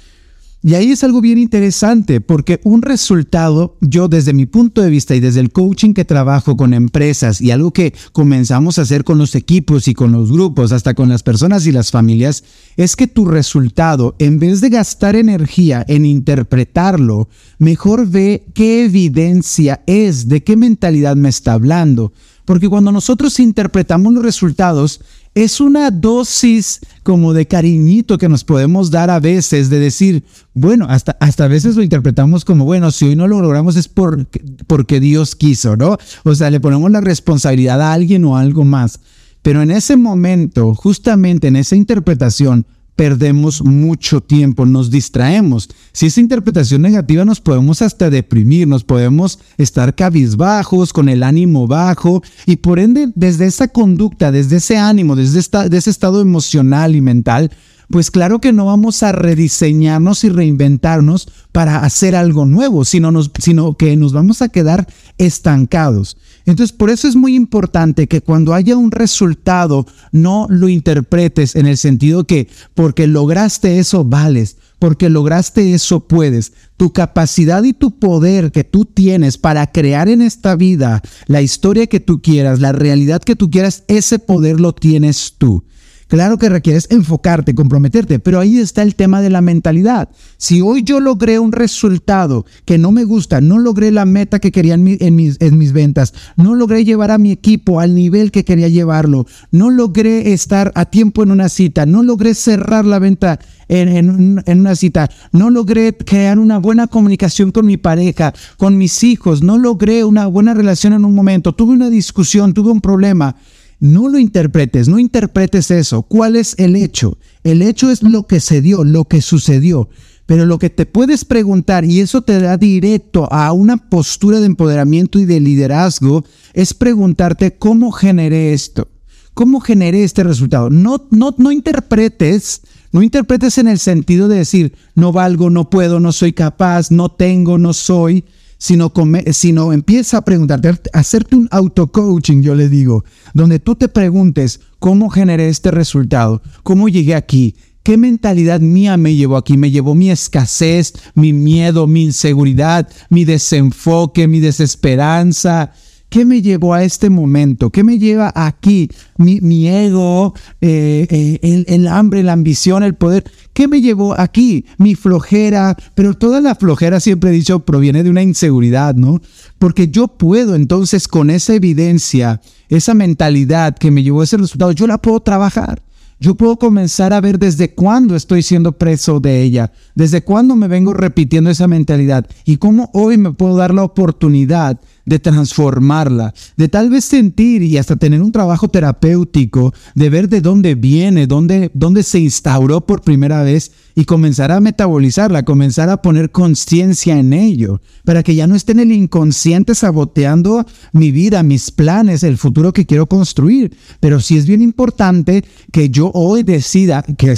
Y 0.62 0.74
ahí 0.74 0.90
es 0.90 1.02
algo 1.04 1.22
bien 1.22 1.38
interesante 1.38 2.20
porque 2.20 2.60
un 2.64 2.82
resultado, 2.82 3.78
yo 3.80 4.08
desde 4.08 4.34
mi 4.34 4.44
punto 4.44 4.82
de 4.82 4.90
vista 4.90 5.14
y 5.14 5.20
desde 5.20 5.40
el 5.40 5.52
coaching 5.52 5.94
que 5.94 6.04
trabajo 6.04 6.54
con 6.54 6.74
empresas 6.74 7.40
y 7.40 7.50
algo 7.50 7.72
que 7.72 7.94
comenzamos 8.12 8.78
a 8.78 8.82
hacer 8.82 9.02
con 9.02 9.16
los 9.16 9.34
equipos 9.34 9.88
y 9.88 9.94
con 9.94 10.12
los 10.12 10.30
grupos, 10.30 10.72
hasta 10.72 10.92
con 10.92 11.08
las 11.08 11.22
personas 11.22 11.66
y 11.66 11.72
las 11.72 11.90
familias, 11.90 12.44
es 12.76 12.94
que 12.94 13.06
tu 13.06 13.24
resultado, 13.24 14.16
en 14.18 14.38
vez 14.38 14.60
de 14.60 14.68
gastar 14.68 15.16
energía 15.16 15.82
en 15.88 16.04
interpretarlo, 16.04 17.30
mejor 17.58 18.06
ve 18.06 18.44
qué 18.52 18.84
evidencia 18.84 19.82
es, 19.86 20.28
de 20.28 20.44
qué 20.44 20.58
mentalidad 20.58 21.16
me 21.16 21.30
está 21.30 21.54
hablando. 21.54 22.12
Porque 22.44 22.68
cuando 22.68 22.92
nosotros 22.92 23.38
interpretamos 23.40 24.12
los 24.12 24.24
resultados, 24.24 25.00
es 25.34 25.60
una 25.60 25.90
dosis 25.90 26.80
como 27.02 27.32
de 27.32 27.46
cariñito 27.46 28.18
que 28.18 28.28
nos 28.28 28.44
podemos 28.44 28.90
dar 28.90 29.10
a 29.10 29.20
veces, 29.20 29.70
de 29.70 29.78
decir, 29.78 30.24
bueno, 30.54 30.86
hasta, 30.88 31.16
hasta 31.20 31.44
a 31.44 31.48
veces 31.48 31.76
lo 31.76 31.82
interpretamos 31.82 32.44
como, 32.44 32.64
bueno, 32.64 32.90
si 32.90 33.06
hoy 33.06 33.16
no 33.16 33.28
lo 33.28 33.40
logramos 33.40 33.76
es 33.76 33.88
porque 33.88 35.00
Dios 35.00 35.36
quiso, 35.36 35.76
¿no? 35.76 35.96
O 36.24 36.34
sea, 36.34 36.50
le 36.50 36.60
ponemos 36.60 36.90
la 36.90 37.00
responsabilidad 37.00 37.80
a 37.80 37.92
alguien 37.92 38.24
o 38.24 38.36
algo 38.36 38.64
más. 38.64 39.00
Pero 39.42 39.62
en 39.62 39.70
ese 39.70 39.96
momento, 39.96 40.74
justamente 40.74 41.48
en 41.48 41.56
esa 41.56 41.76
interpretación, 41.76 42.66
perdemos 43.00 43.64
mucho 43.64 44.20
tiempo, 44.20 44.66
nos 44.66 44.90
distraemos. 44.90 45.70
Si 45.90 46.04
esa 46.04 46.20
interpretación 46.20 46.82
negativa 46.82 47.24
nos 47.24 47.40
podemos 47.40 47.80
hasta 47.80 48.10
deprimir, 48.10 48.68
nos 48.68 48.84
podemos 48.84 49.38
estar 49.56 49.94
cabizbajos, 49.94 50.92
con 50.92 51.08
el 51.08 51.22
ánimo 51.22 51.66
bajo 51.66 52.22
y 52.44 52.56
por 52.56 52.78
ende 52.78 53.10
desde 53.14 53.46
esa 53.46 53.68
conducta, 53.68 54.30
desde 54.30 54.56
ese 54.56 54.76
ánimo, 54.76 55.16
desde, 55.16 55.38
ese 55.38 55.88
estado 55.88 56.20
emocional 56.20 56.94
y 56.94 57.00
mental, 57.00 57.50
pues 57.88 58.10
claro 58.10 58.38
que 58.38 58.52
no 58.52 58.66
vamos 58.66 59.02
a 59.02 59.12
rediseñarnos 59.12 60.22
y 60.24 60.28
reinventarnos 60.28 61.26
para 61.52 61.78
hacer 61.78 62.14
algo 62.14 62.44
nuevo, 62.44 62.84
sino, 62.84 63.10
sino 63.38 63.78
que 63.78 63.96
nos 63.96 64.12
vamos 64.12 64.42
a 64.42 64.50
quedar 64.50 64.86
estancados. 65.16 66.18
Entonces, 66.46 66.76
por 66.76 66.90
eso 66.90 67.06
es 67.08 67.16
muy 67.16 67.34
importante 67.34 68.06
que 68.06 68.20
cuando 68.20 68.54
haya 68.54 68.76
un 68.76 68.90
resultado, 68.90 69.86
no 70.12 70.46
lo 70.48 70.68
interpretes 70.68 71.54
en 71.56 71.66
el 71.66 71.76
sentido 71.76 72.24
que 72.24 72.48
porque 72.74 73.06
lograste 73.06 73.78
eso, 73.78 74.04
vales, 74.04 74.56
porque 74.78 75.10
lograste 75.10 75.74
eso, 75.74 76.06
puedes. 76.06 76.52
Tu 76.76 76.92
capacidad 76.92 77.62
y 77.62 77.72
tu 77.72 77.98
poder 77.98 78.50
que 78.52 78.64
tú 78.64 78.84
tienes 78.84 79.38
para 79.38 79.70
crear 79.70 80.08
en 80.08 80.22
esta 80.22 80.56
vida 80.56 81.02
la 81.26 81.42
historia 81.42 81.86
que 81.86 82.00
tú 82.00 82.22
quieras, 82.22 82.60
la 82.60 82.72
realidad 82.72 83.22
que 83.22 83.36
tú 83.36 83.50
quieras, 83.50 83.84
ese 83.88 84.18
poder 84.18 84.60
lo 84.60 84.74
tienes 84.74 85.34
tú. 85.36 85.64
Claro 86.10 86.38
que 86.38 86.48
requieres 86.48 86.88
enfocarte, 86.90 87.54
comprometerte, 87.54 88.18
pero 88.18 88.40
ahí 88.40 88.58
está 88.58 88.82
el 88.82 88.96
tema 88.96 89.22
de 89.22 89.30
la 89.30 89.42
mentalidad. 89.42 90.08
Si 90.38 90.60
hoy 90.60 90.82
yo 90.82 90.98
logré 90.98 91.38
un 91.38 91.52
resultado 91.52 92.44
que 92.64 92.78
no 92.78 92.90
me 92.90 93.04
gusta, 93.04 93.40
no 93.40 93.60
logré 93.60 93.92
la 93.92 94.04
meta 94.06 94.40
que 94.40 94.50
quería 94.50 94.74
en, 94.74 94.82
mis, 94.82 95.36
en 95.40 95.56
mis 95.56 95.72
ventas, 95.72 96.12
no 96.34 96.56
logré 96.56 96.84
llevar 96.84 97.12
a 97.12 97.18
mi 97.18 97.30
equipo 97.30 97.78
al 97.78 97.94
nivel 97.94 98.32
que 98.32 98.44
quería 98.44 98.66
llevarlo, 98.66 99.24
no 99.52 99.70
logré 99.70 100.32
estar 100.32 100.72
a 100.74 100.86
tiempo 100.86 101.22
en 101.22 101.30
una 101.30 101.48
cita, 101.48 101.86
no 101.86 102.02
logré 102.02 102.34
cerrar 102.34 102.84
la 102.84 102.98
venta 102.98 103.38
en, 103.68 104.42
en, 104.44 104.60
una 104.60 104.74
cita, 104.74 105.08
no 105.30 105.48
logré 105.48 105.96
crear 105.96 106.40
una 106.40 106.58
buena 106.58 106.88
comunicación 106.88 107.52
con 107.52 107.66
mi 107.66 107.76
pareja, 107.76 108.34
con 108.56 108.76
mis 108.76 109.04
hijos, 109.04 109.44
no 109.44 109.58
logré 109.58 110.02
una 110.02 110.26
buena 110.26 110.54
relación 110.54 110.92
en 110.92 111.04
un 111.04 111.14
momento, 111.14 111.54
tuve 111.54 111.72
una 111.72 111.88
discusión, 111.88 112.52
tuve 112.52 112.72
un 112.72 112.80
problema. 112.80 113.36
No 113.80 114.08
lo 114.08 114.18
interpretes, 114.18 114.88
no 114.88 114.98
interpretes 114.98 115.70
eso. 115.70 116.02
¿Cuál 116.02 116.36
es 116.36 116.54
el 116.58 116.76
hecho? 116.76 117.16
El 117.42 117.62
hecho 117.62 117.90
es 117.90 118.02
lo 118.02 118.26
que 118.26 118.38
se 118.38 118.60
dio, 118.60 118.84
lo 118.84 119.06
que 119.06 119.22
sucedió. 119.22 119.88
Pero 120.26 120.44
lo 120.44 120.58
que 120.58 120.68
te 120.68 120.84
puedes 120.84 121.24
preguntar, 121.24 121.86
y 121.86 122.00
eso 122.00 122.20
te 122.22 122.38
da 122.38 122.58
directo 122.58 123.26
a 123.32 123.52
una 123.52 123.88
postura 123.88 124.38
de 124.38 124.46
empoderamiento 124.46 125.18
y 125.18 125.24
de 125.24 125.40
liderazgo, 125.40 126.24
es 126.52 126.74
preguntarte 126.74 127.56
cómo 127.56 127.90
generé 127.90 128.52
esto, 128.52 128.88
cómo 129.32 129.60
generé 129.60 130.04
este 130.04 130.24
resultado. 130.24 130.68
No, 130.68 131.08
no, 131.10 131.34
no 131.38 131.50
interpretes, 131.50 132.60
no 132.92 133.02
interpretes 133.02 133.56
en 133.56 133.66
el 133.66 133.78
sentido 133.78 134.28
de 134.28 134.36
decir, 134.36 134.74
no 134.94 135.10
valgo, 135.10 135.48
no 135.48 135.70
puedo, 135.70 136.00
no 136.00 136.12
soy 136.12 136.34
capaz, 136.34 136.90
no 136.90 137.08
tengo, 137.08 137.56
no 137.56 137.72
soy 137.72 138.24
sino, 138.60 138.92
sino 139.32 139.72
empieza 139.72 140.18
a 140.18 140.24
preguntarte, 140.24 140.90
hacerte 140.92 141.34
un 141.34 141.48
auto-coaching, 141.50 142.42
yo 142.42 142.54
le 142.54 142.68
digo, 142.68 143.04
donde 143.32 143.58
tú 143.58 143.74
te 143.74 143.88
preguntes 143.88 144.60
cómo 144.78 145.08
generé 145.08 145.48
este 145.48 145.70
resultado, 145.70 146.42
cómo 146.62 146.88
llegué 146.88 147.14
aquí, 147.14 147.56
¿Qué 147.82 147.96
mentalidad 147.96 148.60
mía 148.60 148.98
me 148.98 149.14
llevó 149.14 149.38
aquí? 149.38 149.56
Me 149.56 149.70
llevó 149.70 149.94
mi 149.94 150.10
escasez, 150.10 150.92
mi 151.14 151.32
miedo, 151.32 151.86
mi 151.86 152.04
inseguridad, 152.04 152.86
mi 153.08 153.24
desenfoque, 153.24 154.28
mi 154.28 154.38
desesperanza, 154.38 155.72
¿Qué 156.10 156.24
me 156.24 156.42
llevó 156.42 156.74
a 156.74 156.82
este 156.82 157.08
momento? 157.08 157.70
¿Qué 157.70 157.84
me 157.84 157.96
lleva 157.96 158.32
aquí? 158.34 158.90
Mi, 159.16 159.68
ego, 159.68 160.34
eh, 160.60 161.06
eh, 161.08 161.64
el, 161.68 161.86
hambre, 161.86 162.24
la 162.24 162.32
ambición, 162.32 162.82
el 162.82 162.96
poder. 162.96 163.30
¿Qué 163.52 163.68
me 163.68 163.80
llevó 163.80 164.18
aquí? 164.18 164.66
Mi 164.76 164.96
flojera. 164.96 165.76
Pero 165.94 166.14
toda 166.14 166.40
la 166.40 166.56
flojera, 166.56 166.98
siempre 166.98 167.30
he 167.30 167.32
dicho, 167.32 167.60
proviene 167.60 168.02
de 168.02 168.10
una 168.10 168.22
inseguridad, 168.22 168.96
¿no? 168.96 169.20
Porque 169.60 169.88
yo 169.88 170.08
puedo 170.08 170.56
entonces 170.56 171.06
con 171.06 171.30
esa 171.30 171.54
evidencia, 171.54 172.40
esa 172.68 172.92
mentalidad 172.94 173.78
que 173.78 173.92
me 173.92 174.02
llevó 174.02 174.22
a 174.22 174.24
ese 174.24 174.36
resultado, 174.36 174.72
yo 174.72 174.88
la 174.88 174.98
puedo 174.98 175.20
trabajar. 175.20 175.80
Yo 176.20 176.34
puedo 176.34 176.58
comenzar 176.58 177.14
a 177.14 177.20
ver 177.20 177.38
desde 177.38 177.74
cuándo 177.74 178.14
estoy 178.14 178.42
siendo 178.42 178.72
preso 178.72 179.20
de 179.20 179.42
ella, 179.42 179.72
desde 179.94 180.22
cuándo 180.22 180.54
me 180.54 180.68
vengo 180.68 180.92
repitiendo 180.92 181.48
esa 181.48 181.66
mentalidad 181.66 182.26
y 182.44 182.58
cómo 182.58 182.90
hoy 182.92 183.16
me 183.16 183.32
puedo 183.32 183.56
dar 183.56 183.72
la 183.72 183.84
oportunidad 183.84 184.78
de 185.06 185.18
transformarla, 185.18 186.34
de 186.56 186.68
tal 186.68 186.90
vez 186.90 187.04
sentir 187.04 187.62
y 187.62 187.78
hasta 187.78 187.96
tener 187.96 188.22
un 188.22 188.32
trabajo 188.32 188.68
terapéutico, 188.68 189.74
de 189.94 190.10
ver 190.10 190.28
de 190.28 190.40
dónde 190.40 190.74
viene, 190.74 191.26
dónde, 191.26 191.70
dónde 191.74 192.02
se 192.02 192.20
instauró 192.20 192.86
por 192.86 193.02
primera 193.02 193.42
vez 193.42 193.72
y 193.94 194.04
comenzar 194.04 194.52
a 194.52 194.60
metabolizarla, 194.60 195.44
comenzar 195.44 195.88
a 195.88 196.00
poner 196.00 196.30
conciencia 196.30 197.18
en 197.18 197.32
ello, 197.32 197.80
para 198.04 198.22
que 198.22 198.34
ya 198.34 198.46
no 198.46 198.54
esté 198.54 198.72
en 198.72 198.80
el 198.80 198.92
inconsciente 198.92 199.74
saboteando 199.74 200.64
mi 200.92 201.10
vida, 201.10 201.42
mis 201.42 201.70
planes, 201.70 202.22
el 202.22 202.38
futuro 202.38 202.72
que 202.72 202.86
quiero 202.86 203.06
construir. 203.06 203.76
Pero 203.98 204.20
sí 204.20 204.36
es 204.36 204.46
bien 204.46 204.62
importante 204.62 205.44
que 205.72 205.90
yo 205.90 206.09
hoy 206.14 206.42
decida, 206.42 207.02
que 207.02 207.34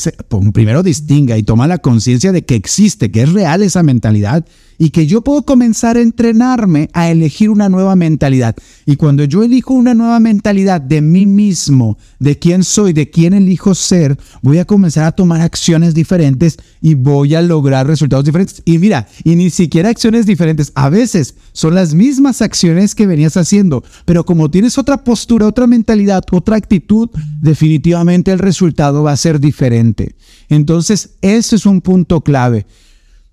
primero 0.52 0.82
distinga 0.82 1.36
y 1.36 1.42
toma 1.42 1.66
la 1.66 1.78
conciencia 1.78 2.32
de 2.32 2.44
que 2.44 2.54
existe, 2.54 3.10
que 3.10 3.22
es 3.22 3.32
real 3.32 3.62
esa 3.62 3.82
mentalidad 3.82 4.44
y 4.78 4.90
que 4.90 5.06
yo 5.06 5.22
puedo 5.22 5.42
comenzar 5.42 5.96
a 5.96 6.00
entrenarme 6.00 6.88
a 6.92 7.10
elegir 7.10 7.50
una 7.50 7.68
nueva 7.68 7.96
mentalidad. 7.96 8.56
Y 8.86 8.96
cuando 8.96 9.24
yo 9.24 9.42
elijo 9.42 9.74
una 9.74 9.94
nueva 9.94 10.20
mentalidad 10.20 10.80
de 10.80 11.00
mí 11.00 11.26
mismo, 11.26 11.98
de 12.18 12.38
quién 12.38 12.64
soy, 12.64 12.92
de 12.92 13.10
quién 13.10 13.34
elijo 13.34 13.74
ser, 13.74 14.18
voy 14.42 14.58
a 14.58 14.64
comenzar 14.64 15.04
a 15.04 15.12
tomar 15.12 15.40
acciones 15.40 15.94
diferentes 15.94 16.58
y 16.80 16.94
voy 16.94 17.34
a 17.34 17.42
lograr 17.42 17.86
resultados 17.86 18.24
diferentes. 18.24 18.62
Y 18.64 18.78
mira, 18.78 19.06
y 19.24 19.36
ni 19.36 19.50
siquiera 19.50 19.88
acciones 19.88 20.26
diferentes, 20.26 20.72
a 20.74 20.88
veces 20.88 21.34
son 21.52 21.74
las 21.74 21.94
mismas 21.94 22.42
acciones 22.42 22.94
que 22.94 23.06
venías 23.06 23.36
haciendo, 23.36 23.84
pero 24.04 24.24
como 24.24 24.50
tienes 24.50 24.78
otra 24.78 25.04
postura, 25.04 25.46
otra 25.46 25.66
mentalidad, 25.66 26.24
otra 26.30 26.56
actitud, 26.56 27.10
definitivamente 27.40 28.32
el 28.32 28.38
resultado 28.38 29.02
va 29.02 29.12
a 29.12 29.16
ser 29.16 29.40
diferente. 29.40 30.14
Entonces, 30.48 31.10
eso 31.22 31.56
es 31.56 31.66
un 31.66 31.80
punto 31.80 32.20
clave. 32.20 32.66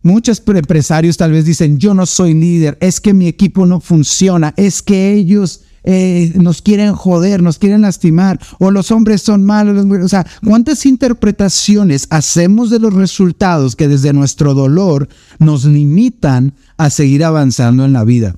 Muchos 0.10 0.42
empresarios 0.48 1.18
tal 1.18 1.32
vez 1.34 1.46
dicen, 1.46 1.78
yo 1.78 1.94
no 1.94 2.08
soy 2.08 2.34
líder, 2.34 2.80
es 2.82 3.00
que 3.00 3.13
mi 3.13 3.28
equipo 3.28 3.68
no 3.68 3.80
funciona, 3.80 4.56
es 4.58 4.82
que 4.82 5.13
ellos 5.13 5.62
eh, 5.84 6.34
nos 6.36 6.63
quieren 6.63 6.94
joder, 6.94 7.44
nos 7.44 7.60
quieren 7.60 7.84
lastimar, 7.84 8.39
o 8.58 8.72
los 8.72 8.89
hombres 8.89 9.22
son 9.22 9.44
malos. 9.44 9.86
O 10.04 10.08
sea, 10.08 10.25
¿cuántas 10.44 10.88
interpretaciones 10.88 12.08
hacemos 12.10 12.72
de 12.72 12.80
los 12.80 12.96
resultados 12.96 13.75
que 13.75 13.88
desde 13.88 14.12
nuestro 14.12 14.56
dolor 14.56 15.08
nos 15.38 15.66
limitan 15.66 16.56
a 16.78 16.89
seguir 16.89 17.24
avanzando 17.24 17.86
en 17.86 17.94
la 17.94 18.04
vida? 18.04 18.36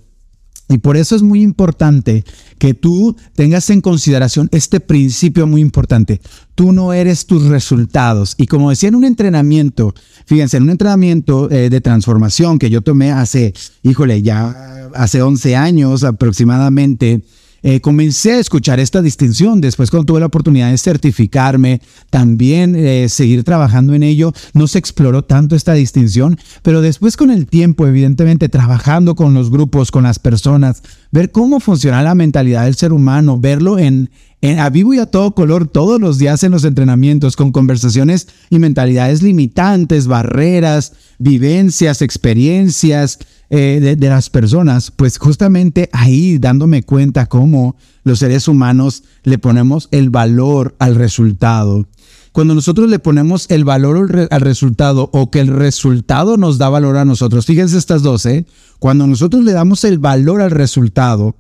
Y 0.72 0.78
por 0.78 0.96
eso 0.96 1.16
es 1.16 1.22
muy 1.22 1.42
importante 1.42 2.24
que 2.58 2.74
tú 2.74 3.18
tengas 3.36 3.70
en 3.70 3.82
consideración 3.82 4.48
este 4.52 4.80
principio 4.80 5.46
muy 5.46 5.60
importante. 5.62 6.22
Tú 6.56 6.72
no 6.72 6.94
eres 6.94 7.26
tus 7.26 7.44
resultados. 7.46 8.36
Y 8.38 8.48
como 8.48 8.70
decía 8.70 8.90
en 8.90 8.96
un 8.96 9.04
entrenamiento, 9.04 9.94
fíjense, 10.26 10.58
en 10.58 10.64
un 10.64 10.70
entrenamiento 10.70 11.52
eh, 11.52 11.70
de 11.70 11.82
transformación 11.82 12.58
que 12.58 12.70
yo 12.70 12.82
tomé 12.82 13.12
hace, 13.12 13.54
híjole, 13.84 14.22
ya 14.22 14.90
hace 14.94 15.22
11 15.22 15.56
años 15.56 16.04
aproximadamente, 16.04 17.22
eh, 17.64 17.80
comencé 17.82 18.34
a 18.34 18.40
escuchar 18.40 18.80
esta 18.80 19.02
distinción. 19.02 19.62
Después 19.62 19.92
cuando 19.92 20.06
tuve 20.06 20.20
la 20.20 20.26
oportunidad 20.26 20.72
de 20.72 20.78
certificarme, 20.78 21.82
también 22.10 22.76
eh, 22.76 23.08
seguir 23.10 23.44
trabajando 23.44 23.94
en 23.94 24.04
ello, 24.04 24.34
no 24.54 24.68
se 24.68 24.80
exploró 24.80 25.24
tanto 25.24 25.56
esta 25.56 25.74
distinción, 25.74 26.38
pero 26.64 26.82
después 26.82 27.18
con 27.18 27.32
el 27.32 27.48
tiempo, 27.48 27.88
evidentemente, 27.88 28.50
trabajando 28.50 29.16
con 29.16 29.34
los 29.34 29.50
grupos, 29.52 29.92
con 29.92 30.04
las 30.04 30.20
personas, 30.20 30.84
ver 31.12 31.32
cómo 31.32 31.60
funciona 31.60 32.02
la 32.02 32.16
mentalidad 32.16 32.66
del 32.66 32.76
ser 32.76 32.94
humano, 32.94 33.40
verlo 33.40 33.78
en, 33.80 34.10
en, 34.42 34.60
a 34.60 34.70
vivo 34.70 34.94
y 34.94 35.00
a 35.00 35.06
todo 35.06 35.36
color 35.36 35.68
todos 35.68 36.00
los 36.00 36.18
días 36.18 36.44
en 36.44 36.52
los 36.52 36.64
entrenamientos, 36.64 37.36
con 37.36 37.52
conversaciones 37.52 38.28
y 38.50 38.60
mentalidades 38.60 39.22
limitantes, 39.22 40.08
barreras, 40.08 40.94
vivencias, 41.20 42.02
experiencias, 42.02 43.20
eh, 43.54 43.98
de, 44.00 44.08
las 44.08 44.30
personas, 44.30 44.92
pues 44.92 45.18
justamente 45.18 45.90
ahí 45.92 46.38
dándome 46.38 46.84
cuenta 46.84 47.26
cómo 47.26 47.76
los 48.06 48.20
seres 48.20 48.48
humanos 48.48 49.04
le 49.24 49.40
ponemos 49.40 49.90
el 49.92 50.10
valor 50.10 50.74
al 50.80 50.96
resultado. 50.96 51.86
Cuando 52.32 52.56
nosotros 52.56 52.90
le 52.90 53.00
ponemos 53.00 53.46
el 53.50 53.66
valor 53.66 54.28
al, 54.30 54.42
resultado 54.42 55.10
o 55.12 55.30
que 55.32 55.42
el 55.42 55.48
resultado 55.48 56.38
nos 56.38 56.58
da 56.58 56.70
valor 56.70 56.98
a 56.98 57.06
nosotros, 57.06 57.46
fíjense 57.46 57.78
estas 57.78 58.04
dos, 58.04 58.26
¿eh? 58.26 58.46
Cuando 58.80 59.06
nosotros 59.06 59.44
le 59.44 59.52
damos 59.52 59.84
el 59.84 60.00
valor 60.00 60.42
al 60.42 60.52
resultado 60.52 61.36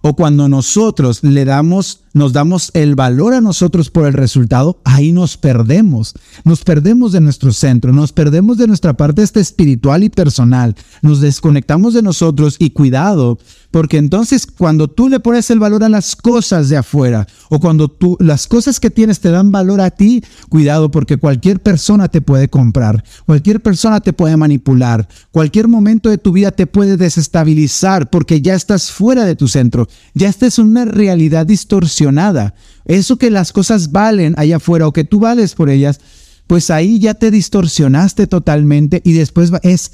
o 0.00 0.14
cuando 0.14 0.48
nosotros 0.48 1.22
le 1.22 1.44
damos 1.44 2.01
nos 2.14 2.32
damos 2.32 2.70
el 2.74 2.94
valor 2.94 3.34
a 3.34 3.40
nosotros 3.40 3.90
por 3.90 4.06
el 4.06 4.12
resultado, 4.12 4.80
ahí 4.84 5.12
nos 5.12 5.36
perdemos. 5.36 6.14
Nos 6.44 6.62
perdemos 6.64 7.12
de 7.12 7.20
nuestro 7.20 7.52
centro, 7.52 7.92
nos 7.92 8.12
perdemos 8.12 8.58
de 8.58 8.66
nuestra 8.66 8.94
parte 8.94 9.22
espiritual 9.22 10.04
y 10.04 10.10
personal, 10.10 10.76
nos 11.00 11.20
desconectamos 11.20 11.94
de 11.94 12.02
nosotros 12.02 12.56
y 12.58 12.70
cuidado, 12.70 13.38
porque 13.70 13.96
entonces 13.96 14.46
cuando 14.46 14.88
tú 14.88 15.08
le 15.08 15.20
pones 15.20 15.50
el 15.50 15.58
valor 15.58 15.84
a 15.84 15.88
las 15.88 16.14
cosas 16.14 16.68
de 16.68 16.76
afuera 16.76 17.26
o 17.48 17.58
cuando 17.58 17.88
tú 17.88 18.16
las 18.20 18.46
cosas 18.46 18.80
que 18.80 18.90
tienes 18.90 19.20
te 19.20 19.30
dan 19.30 19.50
valor 19.50 19.80
a 19.80 19.90
ti, 19.90 20.22
cuidado 20.48 20.90
porque 20.90 21.16
cualquier 21.16 21.60
persona 21.60 22.08
te 22.08 22.20
puede 22.20 22.48
comprar, 22.48 23.02
cualquier 23.24 23.62
persona 23.62 24.00
te 24.00 24.12
puede 24.12 24.36
manipular, 24.36 25.08
cualquier 25.30 25.68
momento 25.68 26.10
de 26.10 26.18
tu 26.18 26.32
vida 26.32 26.50
te 26.50 26.66
puede 26.66 26.96
desestabilizar 26.96 28.10
porque 28.10 28.42
ya 28.42 28.54
estás 28.54 28.90
fuera 28.90 29.24
de 29.24 29.36
tu 29.36 29.48
centro, 29.48 29.88
ya 30.12 30.28
estás 30.28 30.58
en 30.58 30.66
una 30.66 30.84
realidad 30.84 31.46
distorsionada 31.46 32.01
nada. 32.10 32.54
Eso 32.84 33.18
que 33.18 33.30
las 33.30 33.52
cosas 33.52 33.92
valen 33.92 34.34
allá 34.36 34.56
afuera 34.56 34.88
o 34.88 34.92
que 34.92 35.04
tú 35.04 35.20
vales 35.20 35.54
por 35.54 35.70
ellas, 35.70 36.00
pues 36.46 36.70
ahí 36.70 36.98
ya 36.98 37.14
te 37.14 37.30
distorsionaste 37.30 38.26
totalmente 38.26 39.00
y 39.04 39.12
después 39.12 39.52
es 39.62 39.92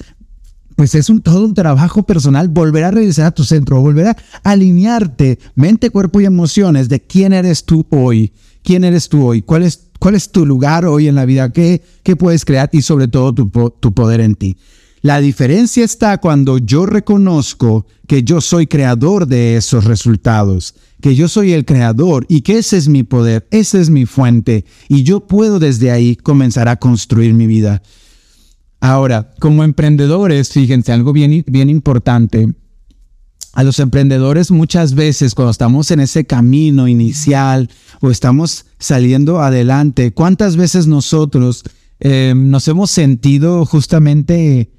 pues 0.78 0.94
es 0.94 1.10
un, 1.10 1.20
todo 1.20 1.44
un 1.44 1.54
trabajo 1.54 2.04
personal 2.04 2.46
volver 2.46 2.84
a 2.84 2.92
regresar 2.92 3.26
a 3.26 3.30
tu 3.32 3.42
centro, 3.42 3.80
volver 3.80 4.06
a 4.06 4.16
alinearte 4.44 5.40
mente, 5.56 5.90
cuerpo 5.90 6.20
y 6.20 6.24
emociones 6.24 6.88
de 6.88 7.00
quién 7.00 7.32
eres 7.32 7.64
tú 7.64 7.84
hoy, 7.90 8.32
quién 8.62 8.84
eres 8.84 9.08
tú 9.08 9.26
hoy, 9.26 9.42
cuál 9.42 9.64
es, 9.64 9.88
cuál 9.98 10.14
es 10.14 10.30
tu 10.30 10.46
lugar 10.46 10.86
hoy 10.86 11.08
en 11.08 11.16
la 11.16 11.24
vida, 11.24 11.52
qué, 11.52 11.82
qué 12.04 12.14
puedes 12.14 12.44
crear 12.44 12.70
y 12.72 12.82
sobre 12.82 13.08
todo 13.08 13.34
tu, 13.34 13.50
tu 13.80 13.92
poder 13.92 14.20
en 14.20 14.36
ti. 14.36 14.56
La 15.02 15.20
diferencia 15.20 15.84
está 15.84 16.18
cuando 16.18 16.58
yo 16.58 16.86
reconozco 16.86 17.84
que 18.06 18.22
yo 18.22 18.40
soy 18.40 18.68
creador 18.68 19.26
de 19.26 19.56
esos 19.56 19.84
resultados 19.84 20.76
que 21.00 21.14
yo 21.14 21.28
soy 21.28 21.52
el 21.52 21.64
creador 21.64 22.26
y 22.28 22.40
que 22.42 22.58
ese 22.58 22.76
es 22.76 22.88
mi 22.88 23.02
poder, 23.02 23.46
esa 23.50 23.80
es 23.80 23.90
mi 23.90 24.06
fuente 24.06 24.64
y 24.88 25.02
yo 25.02 25.26
puedo 25.26 25.58
desde 25.58 25.90
ahí 25.90 26.16
comenzar 26.16 26.68
a 26.68 26.76
construir 26.76 27.34
mi 27.34 27.46
vida. 27.46 27.82
Ahora, 28.80 29.32
como 29.40 29.64
emprendedores, 29.64 30.50
fíjense, 30.50 30.92
algo 30.92 31.12
bien, 31.12 31.44
bien 31.46 31.68
importante. 31.68 32.54
A 33.52 33.64
los 33.64 33.80
emprendedores 33.80 34.52
muchas 34.52 34.94
veces 34.94 35.34
cuando 35.34 35.50
estamos 35.50 35.90
en 35.90 36.00
ese 36.00 36.26
camino 36.26 36.86
inicial 36.86 37.70
o 38.00 38.10
estamos 38.10 38.66
saliendo 38.78 39.40
adelante, 39.40 40.12
¿cuántas 40.12 40.56
veces 40.56 40.86
nosotros 40.86 41.64
eh, 41.98 42.34
nos 42.36 42.68
hemos 42.68 42.90
sentido 42.92 43.66
justamente 43.66 44.70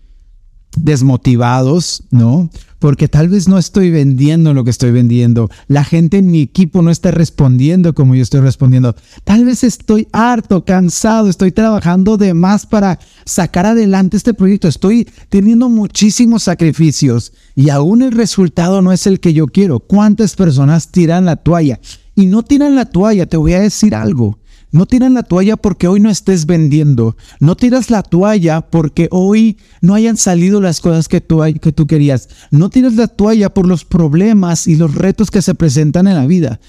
desmotivados, 0.77 2.03
¿no? 2.11 2.49
Porque 2.79 3.07
tal 3.07 3.27
vez 3.27 3.47
no 3.47 3.57
estoy 3.57 3.91
vendiendo 3.91 4.53
lo 4.53 4.63
que 4.63 4.69
estoy 4.69 4.91
vendiendo. 4.91 5.49
La 5.67 5.83
gente 5.83 6.17
en 6.17 6.31
mi 6.31 6.41
equipo 6.41 6.81
no 6.81 6.91
está 6.91 7.11
respondiendo 7.11 7.93
como 7.93 8.15
yo 8.15 8.23
estoy 8.23 8.39
respondiendo. 8.39 8.95
Tal 9.25 9.45
vez 9.45 9.63
estoy 9.63 10.07
harto, 10.13 10.63
cansado, 10.63 11.29
estoy 11.29 11.51
trabajando 11.51 12.17
de 12.17 12.33
más 12.33 12.65
para 12.65 12.99
sacar 13.25 13.65
adelante 13.65 14.17
este 14.17 14.33
proyecto. 14.33 14.67
Estoy 14.67 15.07
teniendo 15.27 15.69
muchísimos 15.69 16.43
sacrificios 16.43 17.33
y 17.55 17.69
aún 17.69 18.01
el 18.01 18.13
resultado 18.13 18.81
no 18.81 18.93
es 18.93 19.05
el 19.07 19.19
que 19.19 19.33
yo 19.33 19.47
quiero. 19.47 19.79
¿Cuántas 19.79 20.35
personas 20.35 20.89
tiran 20.89 21.25
la 21.25 21.35
toalla? 21.35 21.79
Y 22.15 22.25
no 22.25 22.43
tiran 22.43 22.75
la 22.75 22.85
toalla, 22.85 23.25
te 23.25 23.37
voy 23.37 23.53
a 23.53 23.61
decir 23.61 23.93
algo. 23.93 24.39
No 24.71 24.85
tiran 24.85 25.15
la 25.15 25.23
toalla 25.23 25.57
porque 25.57 25.87
hoy 25.87 25.99
no 25.99 26.09
estés 26.09 26.45
vendiendo. 26.45 27.17
No 27.39 27.55
tiras 27.55 27.89
la 27.89 28.03
toalla 28.03 28.61
porque 28.61 29.07
hoy 29.11 29.57
no 29.81 29.95
hayan 29.95 30.15
salido 30.15 30.61
las 30.61 30.79
cosas 30.79 31.07
que 31.07 31.21
tú, 31.21 31.41
que 31.59 31.71
tú 31.71 31.87
querías. 31.87 32.29
No 32.51 32.69
tiras 32.69 32.93
la 32.95 33.07
toalla 33.07 33.51
por 33.51 33.67
los 33.67 33.83
problemas 33.83 34.67
y 34.67 34.75
los 34.75 34.93
retos 34.93 35.31
que 35.31 35.41
se 35.41 35.55
presentan 35.55 36.07
en 36.07 36.15
la 36.15 36.27
vida. 36.27 36.59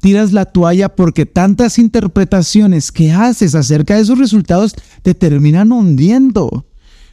Tiras 0.00 0.32
la 0.32 0.44
toalla 0.44 0.94
porque 0.94 1.26
tantas 1.26 1.80
interpretaciones 1.80 2.92
que 2.92 3.10
haces 3.10 3.56
acerca 3.56 3.96
de 3.96 4.02
esos 4.02 4.18
resultados 4.18 4.76
te 5.02 5.14
terminan 5.14 5.72
hundiendo. 5.72 6.66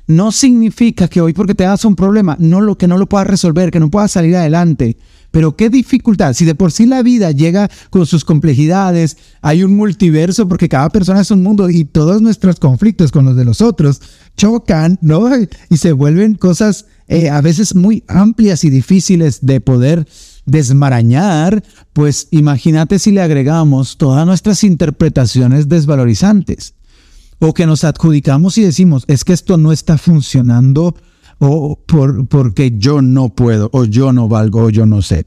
No 0.05 0.31
significa 0.31 1.07
que 1.07 1.21
hoy 1.21 1.33
porque 1.33 1.55
te 1.55 1.65
hagas 1.65 1.83
un 1.85 1.95
problema, 1.95 2.37
no 2.39 2.61
lo 2.61 2.77
que 2.77 2.87
no 2.87 2.99
lo 2.99 3.09
puedas 3.09 3.25
resolver, 3.25 3.71
que 3.71 3.79
no 3.79 3.89
puedas 3.89 4.11
salir 4.11 4.35
adelante. 4.35 4.97
Pero 5.35 5.57
qué 5.57 5.69
dificultad, 5.69 6.33
si 6.33 6.45
de 6.45 6.55
por 6.55 6.71
sí 6.71 6.85
la 6.85 7.03
vida 7.03 7.31
llega 7.31 7.69
con 7.89 8.05
sus 8.05 8.23
complejidades, 8.23 9.17
hay 9.41 9.65
un 9.65 9.75
multiverso 9.75 10.47
porque 10.47 10.69
cada 10.69 10.87
persona 10.87 11.19
es 11.19 11.29
un 11.29 11.43
mundo 11.43 11.69
y 11.69 11.83
todos 11.83 12.21
nuestros 12.21 12.57
conflictos 12.57 13.11
con 13.11 13.25
los 13.25 13.35
de 13.35 13.43
los 13.43 13.59
otros 13.59 13.99
chocan, 14.37 14.97
¿no? 15.01 15.29
Y 15.69 15.75
se 15.75 15.91
vuelven 15.91 16.35
cosas 16.35 16.85
eh, 17.09 17.29
a 17.29 17.41
veces 17.41 17.75
muy 17.75 18.05
amplias 18.07 18.63
y 18.63 18.69
difíciles 18.69 19.45
de 19.45 19.59
poder 19.59 20.07
desmarañar, 20.45 21.65
pues 21.91 22.29
imagínate 22.31 22.97
si 22.97 23.11
le 23.11 23.21
agregamos 23.21 23.97
todas 23.97 24.25
nuestras 24.25 24.63
interpretaciones 24.63 25.67
desvalorizantes 25.67 26.75
o 27.39 27.53
que 27.53 27.65
nos 27.65 27.83
adjudicamos 27.83 28.57
y 28.57 28.61
decimos, 28.61 29.03
es 29.07 29.25
que 29.25 29.33
esto 29.33 29.57
no 29.57 29.73
está 29.73 29.97
funcionando 29.97 30.95
o 31.39 31.79
por, 31.85 32.27
porque 32.27 32.73
yo 32.77 33.01
no 33.01 33.29
puedo 33.29 33.69
o 33.73 33.85
yo 33.85 34.13
no 34.13 34.27
valgo 34.27 34.63
o 34.63 34.69
yo 34.69 34.85
no 34.85 35.01
sé. 35.01 35.25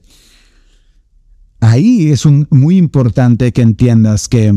Ahí 1.60 2.10
es 2.10 2.24
un, 2.24 2.46
muy 2.50 2.76
importante 2.76 3.52
que 3.52 3.62
entiendas 3.62 4.28
que 4.28 4.52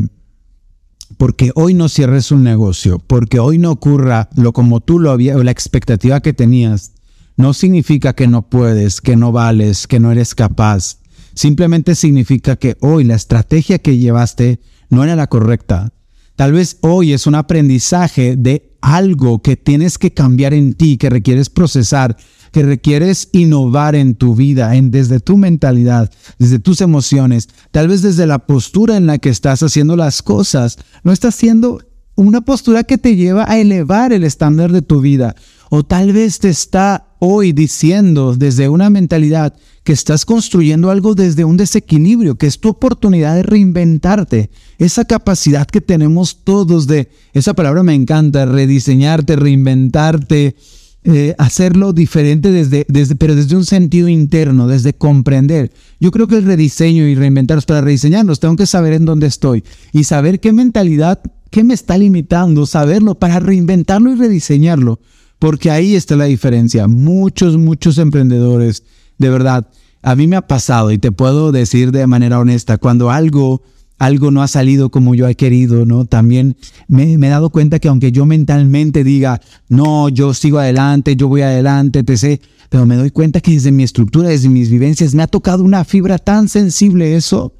porque 1.18 1.52
hoy 1.56 1.74
no 1.74 1.90
cierres 1.90 2.32
un 2.32 2.44
negocio, 2.44 3.00
porque 3.00 3.40
hoy 3.40 3.58
no 3.58 3.72
ocurra 3.72 4.30
lo 4.36 4.54
como 4.54 4.80
tú 4.80 5.00
lo 5.00 5.12
había 5.12 5.36
o 5.36 5.44
la 5.44 5.52
expectativa 5.52 6.22
que 6.22 6.34
tenías, 6.34 6.94
no 7.38 7.54
significa 7.54 8.14
que 8.14 8.28
no 8.28 8.50
puedes, 8.50 9.02
que 9.02 9.16
no 9.16 9.32
vales, 9.32 9.88
que 9.88 10.00
no 10.00 10.12
eres 10.12 10.36
capaz. 10.36 11.00
Simplemente 11.34 11.96
significa 11.96 12.56
que 12.56 12.78
hoy 12.82 13.04
la 13.04 13.16
estrategia 13.16 13.80
que 13.80 13.98
llevaste 13.98 14.60
no 14.90 15.04
era 15.04 15.16
la 15.16 15.28
correcta. 15.28 15.94
Tal 16.42 16.54
vez 16.54 16.78
hoy 16.82 17.14
es 17.14 17.28
un 17.28 17.36
aprendizaje 17.36 18.36
de 18.36 18.74
algo 18.82 19.44
que 19.44 19.58
tienes 19.58 20.00
que 20.00 20.12
cambiar 20.12 20.56
en 20.56 20.74
ti, 20.74 20.98
que 20.98 21.12
requieres 21.12 21.52
procesar, 21.52 22.18
que 22.52 22.64
requieres 22.64 23.30
innovar 23.32 23.94
en 23.94 24.16
tu 24.16 24.34
vida, 24.34 24.76
en, 24.76 24.90
desde 24.90 25.20
tu 25.20 25.38
mentalidad, 25.38 26.12
desde 26.40 26.58
tus 26.58 26.82
emociones, 26.82 27.48
tal 27.70 27.90
vez 27.90 28.02
desde 28.02 28.26
la 28.26 28.40
postura 28.40 28.98
en 28.98 29.06
la 29.06 29.20
que 29.20 29.30
estás 29.30 29.62
haciendo 29.62 29.96
las 29.96 30.24
cosas. 30.24 30.80
No 31.04 31.12
estás 31.12 31.36
haciendo 31.36 31.84
una 32.16 32.42
postura 32.42 32.86
que 32.86 32.98
te 32.98 33.16
lleva 33.16 33.46
a 33.48 33.60
elevar 33.60 34.12
el 34.12 34.24
estándar 34.24 34.72
de 34.72 34.82
tu 34.82 35.00
vida. 35.00 35.36
O 35.70 35.84
tal 35.84 36.12
vez 36.12 36.40
te 36.40 36.50
está 36.50 37.14
hoy 37.20 37.54
diciendo 37.54 38.36
desde 38.36 38.68
una 38.68 38.90
mentalidad 38.90 39.54
que 39.84 39.94
estás 39.94 40.26
construyendo 40.26 40.92
algo 40.92 41.16
desde 41.16 41.44
un 41.44 41.58
desequilibrio, 41.58 42.36
que 42.36 42.48
es 42.48 42.60
tu 42.60 42.70
oportunidad 42.70 43.36
de 43.36 43.44
reinventarte. 43.44 44.52
Esa 44.78 45.06
capacidad 45.06 45.66
que 45.66 45.82
tenemos 45.82 46.44
todos 46.44 46.88
de, 46.88 47.10
esa 47.34 47.54
palabra 47.54 47.82
me 47.82 47.96
encanta, 47.96 48.46
rediseñarte, 48.46 49.36
reinventarte, 49.36 50.56
eh, 51.04 51.34
hacerlo 51.40 51.94
diferente 51.94 52.52
desde, 52.52 52.86
desde, 52.88 53.16
pero 53.16 53.36
desde 53.36 53.56
un 53.56 53.66
sentido 53.66 54.08
interno, 54.08 54.68
desde 54.68 54.94
comprender. 54.94 55.72
Yo 56.00 56.12
creo 56.12 56.28
que 56.28 56.38
el 56.38 56.46
rediseño 56.46 57.08
y 57.08 57.16
reinventarnos, 57.16 57.66
para 57.66 57.82
rediseñarnos, 57.82 58.40
tengo 58.40 58.56
que 58.56 58.68
saber 58.68 58.94
en 58.94 59.06
dónde 59.06 59.26
estoy 59.26 59.64
y 59.94 60.04
saber 60.04 60.40
qué 60.40 60.54
mentalidad, 60.54 61.22
qué 61.50 61.64
me 61.64 61.74
está 61.74 61.98
limitando, 61.98 62.68
saberlo 62.68 63.16
para 63.16 63.40
reinventarlo 63.40 64.12
y 64.12 64.16
rediseñarlo 64.16 65.00
porque 65.42 65.72
ahí 65.72 65.96
está 65.96 66.16
la 66.16 66.26
diferencia. 66.26 66.88
Muchos, 66.88 67.58
muchos 67.58 67.98
emprendedores, 67.98 68.84
de 69.22 69.30
verdad, 69.30 69.68
a 70.02 70.16
mí 70.16 70.28
me 70.28 70.36
ha 70.36 70.48
pasado 70.48 70.92
y 70.92 70.98
te 70.98 71.12
puedo 71.12 71.52
decir 71.52 71.92
de 71.92 72.06
manera 72.08 72.40
honesta, 72.40 72.78
cuando 72.78 73.12
algo, 73.12 73.62
algo 74.00 74.32
no 74.32 74.42
ha 74.42 74.48
salido 74.48 74.90
como 74.90 75.16
yo 75.16 75.28
he 75.28 75.36
querido, 75.36 75.86
¿no? 75.86 76.06
También 76.06 76.58
me, 76.88 77.14
he 77.14 77.30
dado 77.30 77.52
cuenta 77.52 77.80
que 77.80 77.88
aunque 77.88 78.12
yo 78.12 78.26
mentalmente 78.26 79.04
diga, 79.04 79.40
no, 79.70 80.10
yo 80.10 80.34
sigo 80.34 80.60
adelante, 80.60 81.16
yo 81.16 81.28
voy 81.28 81.44
adelante, 81.44 82.04
sé, 82.18 82.42
pero 82.70 82.86
me 82.86 82.96
doy 82.96 83.12
cuenta 83.12 83.42
que 83.42 83.52
desde 83.52 83.72
mi 83.72 83.84
estructura, 83.84 84.30
desde 84.30 84.50
mis 84.50 84.70
vivencias, 84.70 85.14
me 85.14 85.24
ha 85.24 85.28
tocado 85.28 85.64
una 85.64 85.86
fibra 85.86 86.18
tan 86.18 86.50
sensible 86.50 87.16
eso 87.16 87.54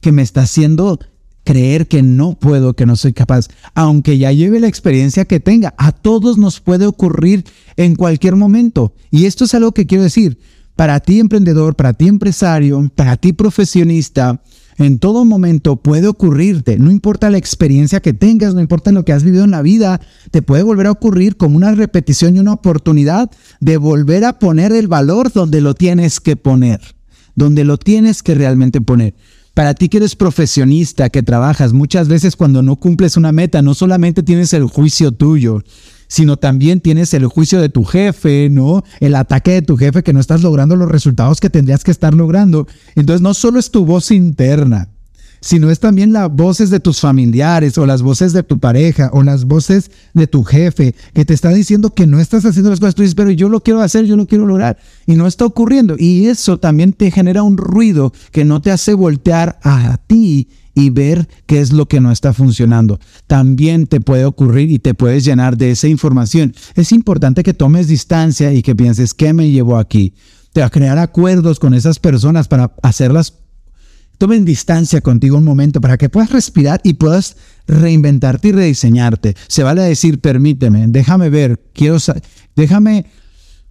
que 0.00 0.12
me 0.12 0.22
está 0.22 0.42
haciendo 0.42 1.00
creer 1.48 1.88
que 1.88 2.02
no 2.02 2.38
puedo, 2.38 2.74
que 2.74 2.84
no 2.84 2.94
soy 2.94 3.14
capaz, 3.14 3.48
aunque 3.74 4.18
ya 4.18 4.30
lleve 4.32 4.60
la 4.60 4.68
experiencia 4.68 5.24
que 5.24 5.40
tenga. 5.40 5.74
A 5.78 5.92
todos 5.92 6.36
nos 6.36 6.60
puede 6.60 6.84
ocurrir 6.84 7.42
en 7.76 7.96
cualquier 7.96 8.36
momento. 8.36 8.92
Y 9.10 9.24
esto 9.24 9.46
es 9.46 9.54
algo 9.54 9.72
que 9.72 9.86
quiero 9.86 10.04
decir. 10.04 10.38
Para 10.78 11.00
ti 11.00 11.18
emprendedor, 11.18 11.74
para 11.74 11.92
ti 11.92 12.06
empresario, 12.06 12.88
para 12.94 13.16
ti 13.16 13.32
profesionista, 13.32 14.40
en 14.76 15.00
todo 15.00 15.24
momento 15.24 15.82
puede 15.82 16.06
ocurrirte, 16.06 16.78
no 16.78 16.92
importa 16.92 17.30
la 17.30 17.36
experiencia 17.36 17.98
que 17.98 18.12
tengas, 18.12 18.54
no 18.54 18.60
importa 18.60 18.92
lo 18.92 19.04
que 19.04 19.12
has 19.12 19.24
vivido 19.24 19.42
en 19.42 19.50
la 19.50 19.60
vida, 19.60 20.00
te 20.30 20.40
puede 20.40 20.62
volver 20.62 20.86
a 20.86 20.92
ocurrir 20.92 21.36
como 21.36 21.56
una 21.56 21.74
repetición 21.74 22.36
y 22.36 22.38
una 22.38 22.52
oportunidad 22.52 23.28
de 23.58 23.76
volver 23.76 24.24
a 24.24 24.38
poner 24.38 24.70
el 24.70 24.86
valor 24.86 25.32
donde 25.32 25.60
lo 25.60 25.74
tienes 25.74 26.20
que 26.20 26.36
poner, 26.36 26.80
donde 27.34 27.64
lo 27.64 27.76
tienes 27.76 28.22
que 28.22 28.36
realmente 28.36 28.80
poner. 28.80 29.16
Para 29.54 29.74
ti 29.74 29.88
que 29.88 29.96
eres 29.96 30.14
profesionista, 30.14 31.10
que 31.10 31.24
trabajas, 31.24 31.72
muchas 31.72 32.06
veces 32.06 32.36
cuando 32.36 32.62
no 32.62 32.76
cumples 32.76 33.16
una 33.16 33.32
meta, 33.32 33.62
no 33.62 33.74
solamente 33.74 34.22
tienes 34.22 34.52
el 34.52 34.66
juicio 34.66 35.10
tuyo, 35.10 35.64
sino 36.08 36.38
también 36.38 36.80
tienes 36.80 37.14
el 37.14 37.26
juicio 37.26 37.60
de 37.60 37.68
tu 37.68 37.84
jefe, 37.84 38.48
¿no? 38.50 38.82
El 38.98 39.14
ataque 39.14 39.52
de 39.52 39.62
tu 39.62 39.76
jefe 39.76 40.02
que 40.02 40.12
no 40.12 40.20
estás 40.20 40.42
logrando 40.42 40.74
los 40.74 40.90
resultados 40.90 41.40
que 41.40 41.50
tendrías 41.50 41.84
que 41.84 41.90
estar 41.90 42.14
logrando. 42.14 42.66
Entonces 42.96 43.20
no 43.20 43.34
solo 43.34 43.58
es 43.58 43.70
tu 43.70 43.84
voz 43.84 44.10
interna, 44.10 44.88
sino 45.40 45.70
es 45.70 45.80
también 45.80 46.12
las 46.12 46.30
voces 46.30 46.70
de 46.70 46.80
tus 46.80 47.00
familiares 47.00 47.78
o 47.78 47.86
las 47.86 48.02
voces 48.02 48.32
de 48.32 48.42
tu 48.42 48.58
pareja 48.58 49.10
o 49.12 49.22
las 49.22 49.44
voces 49.44 49.90
de 50.14 50.26
tu 50.26 50.42
jefe 50.44 50.94
que 51.12 51.24
te 51.24 51.34
está 51.34 51.50
diciendo 51.50 51.94
que 51.94 52.06
no 52.06 52.18
estás 52.18 52.44
haciendo 52.44 52.70
las 52.70 52.80
cosas. 52.80 52.94
Tú 52.94 53.02
dices, 53.02 53.14
pero 53.14 53.30
yo 53.30 53.48
lo 53.48 53.60
quiero 53.60 53.80
hacer, 53.80 54.06
yo 54.06 54.16
lo 54.16 54.26
quiero 54.26 54.46
lograr 54.46 54.78
y 55.06 55.14
no 55.14 55.26
está 55.26 55.44
ocurriendo. 55.44 55.94
Y 55.98 56.26
eso 56.26 56.58
también 56.58 56.92
te 56.92 57.10
genera 57.10 57.42
un 57.42 57.56
ruido 57.56 58.12
que 58.32 58.44
no 58.44 58.60
te 58.60 58.70
hace 58.70 58.94
voltear 58.94 59.58
a 59.62 59.98
ti 60.06 60.48
y 60.78 60.90
ver 60.90 61.28
qué 61.46 61.60
es 61.60 61.72
lo 61.72 61.88
que 61.88 62.00
no 62.00 62.12
está 62.12 62.32
funcionando. 62.32 63.00
También 63.26 63.88
te 63.88 64.00
puede 64.00 64.24
ocurrir 64.24 64.70
y 64.70 64.78
te 64.78 64.94
puedes 64.94 65.24
llenar 65.24 65.56
de 65.56 65.72
esa 65.72 65.88
información. 65.88 66.54
Es 66.76 66.92
importante 66.92 67.42
que 67.42 67.52
tomes 67.52 67.88
distancia 67.88 68.52
y 68.52 68.62
que 68.62 68.76
pienses, 68.76 69.12
¿qué 69.12 69.32
me 69.32 69.50
llevó 69.50 69.76
aquí? 69.76 70.14
Te 70.52 70.60
va 70.60 70.68
a 70.68 70.70
crear 70.70 70.96
acuerdos 70.96 71.58
con 71.58 71.74
esas 71.74 71.98
personas 71.98 72.46
para 72.46 72.72
hacerlas 72.82 73.34
tomen 74.18 74.44
distancia 74.44 75.00
contigo 75.00 75.36
un 75.36 75.44
momento 75.44 75.80
para 75.80 75.96
que 75.96 76.08
puedas 76.08 76.30
respirar 76.30 76.80
y 76.82 76.94
puedas 76.94 77.36
reinventarte 77.68 78.48
y 78.48 78.52
rediseñarte. 78.52 79.36
Se 79.46 79.62
vale 79.62 79.82
decir, 79.82 80.20
permíteme, 80.20 80.86
déjame 80.88 81.30
ver, 81.30 81.60
quiero, 81.72 81.98
déjame 82.56 83.06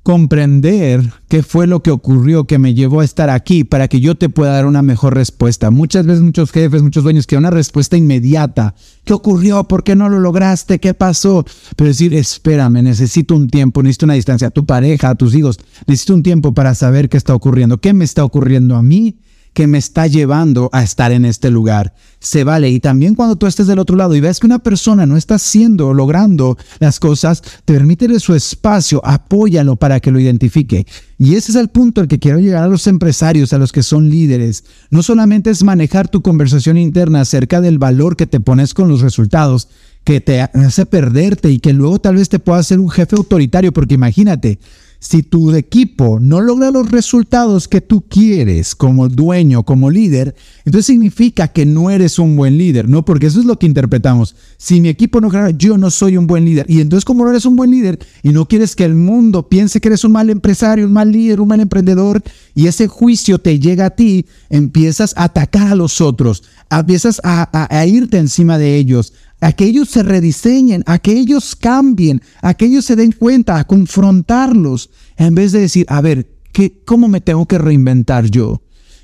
comprender 0.07 1.01
qué 1.27 1.43
fue 1.43 1.67
lo 1.67 1.83
que 1.83 1.91
ocurrió 1.91 2.45
que 2.45 2.59
me 2.59 2.73
llevó 2.73 3.01
a 3.01 3.03
estar 3.03 3.29
aquí 3.29 3.65
para 3.65 3.89
que 3.89 3.99
yo 3.99 4.15
te 4.15 4.29
pueda 4.29 4.53
dar 4.53 4.65
una 4.65 4.81
mejor 4.81 5.13
respuesta. 5.13 5.69
Muchas 5.69 6.05
veces 6.05 6.23
muchos 6.23 6.51
jefes, 6.51 6.81
muchos 6.81 7.03
dueños 7.03 7.27
quieren 7.27 7.41
una 7.41 7.49
respuesta 7.49 7.97
inmediata. 7.97 8.73
¿Qué 9.03 9.11
ocurrió? 9.11 9.65
¿Por 9.65 9.83
qué 9.83 9.97
no 9.97 10.07
lo 10.07 10.19
lograste? 10.19 10.79
¿Qué 10.79 10.93
pasó? 10.93 11.43
Pero 11.75 11.89
decir, 11.89 12.13
espérame, 12.13 12.83
necesito 12.83 13.35
un 13.35 13.49
tiempo, 13.49 13.83
necesito 13.83 14.05
una 14.05 14.13
distancia. 14.13 14.49
Tu 14.49 14.65
pareja, 14.65 15.09
a 15.09 15.15
tus 15.15 15.35
hijos, 15.35 15.59
necesito 15.87 16.13
un 16.13 16.23
tiempo 16.23 16.53
para 16.53 16.73
saber 16.73 17.09
qué 17.09 17.17
está 17.17 17.35
ocurriendo. 17.35 17.79
¿Qué 17.79 17.93
me 17.93 18.05
está 18.05 18.23
ocurriendo 18.23 18.77
a 18.77 18.81
mí? 18.81 19.17
Que 19.57 19.65
me 19.65 19.79
está 19.79 20.05
llevando 20.05 20.69
a 20.71 20.83
estar 20.83 21.11
en 21.11 21.25
este 21.25 21.49
lugar. 21.49 21.95
Se 22.19 22.43
vale. 22.43 22.69
Y 22.69 22.79
también 22.79 23.15
cuando 23.15 23.37
tú 23.37 23.47
estés 23.47 23.65
del 23.65 23.79
otro 23.79 23.95
lado 23.95 24.13
y 24.13 24.19
ves 24.19 24.39
que 24.39 24.45
una 24.45 24.59
persona 24.59 25.07
no 25.07 25.17
está 25.17 25.33
haciendo, 25.33 25.95
logrando 25.95 26.59
las 26.77 26.99
cosas, 26.99 27.41
te 27.65 27.73
permítele 27.73 28.19
su 28.19 28.35
espacio, 28.35 29.03
apóyalo 29.03 29.75
para 29.75 29.99
que 29.99 30.11
lo 30.11 30.19
identifique. 30.19 30.85
Y 31.17 31.33
ese 31.33 31.53
es 31.53 31.55
el 31.55 31.69
punto 31.69 32.01
al 32.01 32.07
que 32.07 32.19
quiero 32.19 32.37
llegar 32.37 32.65
a 32.65 32.67
los 32.67 32.85
empresarios, 32.85 33.51
a 33.51 33.57
los 33.57 33.71
que 33.71 33.81
son 33.81 34.11
líderes. 34.11 34.63
No 34.91 35.01
solamente 35.01 35.49
es 35.49 35.63
manejar 35.63 36.07
tu 36.07 36.21
conversación 36.21 36.77
interna 36.77 37.21
acerca 37.21 37.59
del 37.59 37.79
valor 37.79 38.15
que 38.15 38.27
te 38.27 38.39
pones 38.39 38.75
con 38.75 38.89
los 38.89 39.01
resultados, 39.01 39.69
que 40.03 40.21
te 40.21 40.39
hace 40.41 40.85
perderte 40.85 41.49
y 41.49 41.57
que 41.57 41.73
luego 41.73 41.97
tal 41.97 42.17
vez 42.17 42.29
te 42.29 42.37
pueda 42.37 42.59
hacer 42.59 42.79
un 42.79 42.91
jefe 42.91 43.15
autoritario, 43.15 43.73
porque 43.73 43.95
imagínate, 43.95 44.59
si 44.99 45.23
tu 45.23 45.53
equipo 45.53 46.19
no 46.19 46.41
logra 46.41 46.71
los 46.71 46.91
resultados 46.91 47.67
que 47.67 47.81
tú 47.81 48.05
quieres 48.07 48.75
como 48.75 49.07
dueño, 49.09 49.63
como 49.63 49.91
líder, 49.91 50.35
entonces 50.65 50.87
significa 50.87 51.47
que 51.49 51.65
no 51.65 51.89
eres 51.89 52.19
un 52.19 52.35
buen 52.35 52.57
líder, 52.57 52.89
¿no? 52.89 53.05
Porque 53.05 53.27
eso 53.27 53.39
es 53.39 53.45
lo 53.45 53.59
que 53.59 53.67
interpretamos. 53.67 54.35
Si 54.57 54.81
mi 54.81 54.89
equipo 54.89 55.21
no 55.21 55.27
logra, 55.27 55.51
yo 55.51 55.77
no 55.77 55.91
soy 55.91 56.17
un 56.17 56.27
buen 56.27 56.45
líder. 56.45 56.65
Y 56.69 56.81
entonces 56.81 57.05
como 57.05 57.23
no 57.23 57.29
eres 57.29 57.45
un 57.45 57.55
buen 57.55 57.71
líder 57.71 57.99
y 58.23 58.29
no 58.29 58.47
quieres 58.47 58.75
que 58.75 58.85
el 58.85 58.95
mundo 58.95 59.47
piense 59.49 59.79
que 59.79 59.89
eres 59.89 60.03
un 60.03 60.13
mal 60.13 60.29
empresario, 60.29 60.85
un 60.85 60.93
mal 60.93 61.11
líder, 61.11 61.41
un 61.41 61.47
mal 61.47 61.59
emprendedor, 61.59 62.21
y 62.55 62.67
ese 62.67 62.87
juicio 62.87 63.39
te 63.39 63.59
llega 63.59 63.85
a 63.85 63.89
ti, 63.91 64.25
empiezas 64.49 65.13
a 65.15 65.25
atacar 65.25 65.67
a 65.67 65.75
los 65.75 66.01
otros, 66.01 66.43
empiezas 66.71 67.21
a 67.23 67.85
irte 67.85 68.17
encima 68.17 68.57
de 68.57 68.77
ellos, 68.77 69.13
a 69.41 69.51
que 69.51 69.65
ellos 69.65 69.89
se 69.89 70.03
rediseñen, 70.03 70.83
a 70.85 70.99
que 70.99 71.11
ellos 71.11 71.55
cambien, 71.55 72.21
a 72.41 72.53
que 72.53 72.65
ellos 72.65 72.85
se 72.85 72.95
den 72.95 73.11
cuenta, 73.11 73.57
a 73.57 73.67
confrontarlos, 73.67 74.89
en 75.17 75.35
vez 75.35 75.51
de 75.51 75.61
decir, 75.61 75.85
a 75.89 76.01
ver, 76.01 76.27
¿qué, 76.51 76.81
¿cómo 76.85 77.07
me 77.07 77.21
tengo 77.21 77.45
que 77.45 77.57
reinventar 77.57 78.25
yo? 78.25 78.61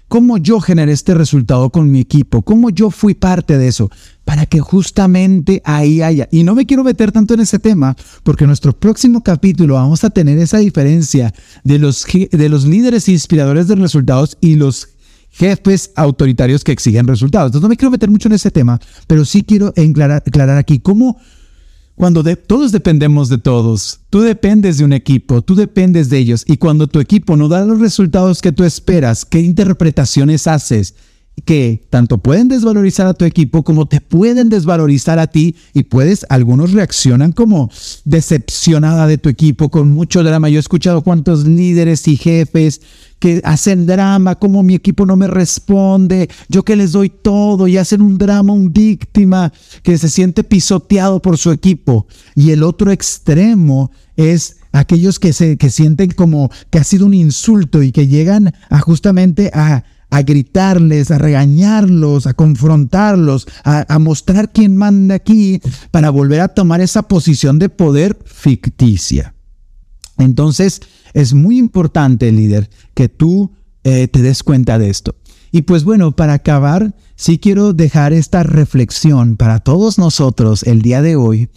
¿Cómo 0.07 0.37
yo 0.37 0.59
generé 0.59 0.91
este 0.91 1.15
resultado 1.15 1.71
con 1.71 1.89
mi 1.89 1.99
equipo? 1.99 2.43
¿Cómo 2.43 2.69
yo 2.69 2.91
fui 2.91 3.15
parte 3.15 3.57
de 3.57 3.67
eso? 3.67 3.89
Para 4.25 4.45
que 4.45 4.59
justamente 4.59 5.61
ahí 5.65 6.03
haya. 6.03 6.29
Y 6.31 6.43
no 6.43 6.53
me 6.53 6.67
quiero 6.67 6.83
meter 6.83 7.11
tanto 7.11 7.33
en 7.33 7.39
ese 7.39 7.57
tema, 7.57 7.95
porque 8.21 8.43
en 8.43 8.49
nuestro 8.49 8.73
próximo 8.73 9.23
capítulo 9.23 9.73
vamos 9.73 10.03
a 10.03 10.11
tener 10.11 10.37
esa 10.37 10.59
diferencia 10.59 11.33
de 11.63 11.79
los, 11.79 12.05
de 12.05 12.49
los 12.49 12.65
líderes 12.65 13.09
inspiradores 13.09 13.67
de 13.67 13.73
resultados 13.73 14.37
y 14.39 14.55
los 14.55 14.89
jefes 15.33 15.91
autoritarios 15.95 16.63
que 16.63 16.71
exigen 16.71 17.07
resultados. 17.07 17.47
Entonces 17.47 17.63
no 17.63 17.69
me 17.69 17.75
quiero 17.75 17.91
meter 17.91 18.09
mucho 18.09 18.29
en 18.29 18.33
ese 18.33 18.51
tema, 18.51 18.79
pero 19.07 19.25
sí 19.25 19.43
quiero 19.43 19.73
aclarar, 19.75 20.57
aquí 20.57 20.79
cómo 20.79 21.19
cuando 21.95 22.23
todos 22.35 22.71
dependemos 22.71 23.29
de 23.29 23.37
todos, 23.37 23.99
tú 24.09 24.21
dependes 24.21 24.77
de 24.77 24.85
un 24.85 24.93
equipo, 24.93 25.41
tú 25.41 25.53
dependes 25.55 26.09
de 26.09 26.17
ellos, 26.17 26.43
y 26.47 26.57
cuando 26.57 26.87
tu 26.87 26.99
equipo 26.99 27.35
no 27.35 27.47
da 27.47 27.65
los 27.65 27.79
resultados 27.79 28.41
que 28.41 28.51
tú 28.51 28.63
esperas, 28.63 29.25
¿qué 29.25 29.39
interpretaciones 29.39 30.47
haces? 30.47 30.95
Que 31.45 31.85
tanto 31.89 32.19
pueden 32.19 32.47
desvalorizar 32.47 33.07
a 33.07 33.13
tu 33.13 33.25
equipo 33.25 33.63
como 33.63 33.85
te 33.87 33.99
pueden 33.99 34.49
desvalorizar 34.49 35.19
a 35.19 35.27
ti 35.27 35.55
y 35.73 35.83
puedes, 35.83 36.25
algunos 36.29 36.71
reaccionan 36.71 37.31
como 37.31 37.69
decepcionada 38.05 39.07
de 39.07 39.17
tu 39.17 39.29
equipo 39.29 39.69
con 39.69 39.91
mucho 39.91 40.23
drama. 40.23 40.49
Yo 40.49 40.57
he 40.57 40.59
escuchado 40.59 41.01
cuántos 41.01 41.45
líderes 41.45 42.07
y 42.07 42.17
jefes 42.17 42.81
que 43.19 43.41
hacen 43.43 43.85
drama, 43.85 44.35
como 44.35 44.63
mi 44.63 44.75
equipo 44.75 45.05
no 45.05 45.15
me 45.15 45.27
responde, 45.27 46.29
yo 46.49 46.63
que 46.63 46.75
les 46.75 46.91
doy 46.91 47.09
todo 47.09 47.67
y 47.67 47.77
hacen 47.77 48.01
un 48.01 48.17
drama, 48.17 48.53
un 48.53 48.71
víctima 48.71 49.51
que 49.81 49.97
se 49.97 50.09
siente 50.09 50.43
pisoteado 50.43 51.21
por 51.21 51.37
su 51.37 51.51
equipo. 51.51 52.05
Y 52.35 52.51
el 52.51 52.63
otro 52.63 52.91
extremo 52.91 53.91
es 54.17 54.57
aquellos 54.73 55.19
que 55.19 55.33
se 55.33 55.57
que 55.57 55.69
sienten 55.69 56.11
como 56.11 56.51
que 56.69 56.79
ha 56.79 56.83
sido 56.83 57.05
un 57.05 57.13
insulto 57.13 57.81
y 57.81 57.91
que 57.91 58.07
llegan 58.07 58.53
a 58.69 58.79
justamente 58.79 59.51
a 59.53 59.83
a 60.13 60.21
gritarles, 60.21 61.09
a 61.09 61.17
regañarlos, 61.17 62.27
a 62.27 62.35
confrontarlos, 62.35 63.47
a, 63.63 63.97
mostrar 63.97 64.51
quién 64.51 64.77
manda 64.77 65.15
aquí 65.15 65.59
para 65.89 66.11
volver 66.11 66.41
a 66.41 66.49
tomar 66.49 66.81
esa 66.81 67.07
posición 67.07 67.57
de 67.57 67.69
poder 67.69 68.19
ficticia. 68.23 69.33
Entonces, 70.19 70.81
es 71.15 71.33
muy 71.33 71.57
importante, 71.57 72.31
líder, 72.31 72.69
que 72.93 73.09
tú 73.09 73.53
eh, 73.83 74.07
te 74.07 74.21
des 74.21 74.43
cuenta 74.43 74.77
de 74.77 74.91
esto. 74.91 75.15
Y 75.51 75.63
pues 75.63 75.83
bueno, 75.83 76.15
para 76.15 76.33
acabar, 76.33 76.95
sí 77.15 77.39
quiero 77.39 77.73
dejar 77.73 78.13
esta 78.13 78.43
reflexión 78.43 79.35
para 79.35 79.61
todos 79.61 79.97
nosotros 79.97 80.61
el 80.61 80.83
día 80.83 81.01
de 81.01 81.15
hoy 81.15 81.49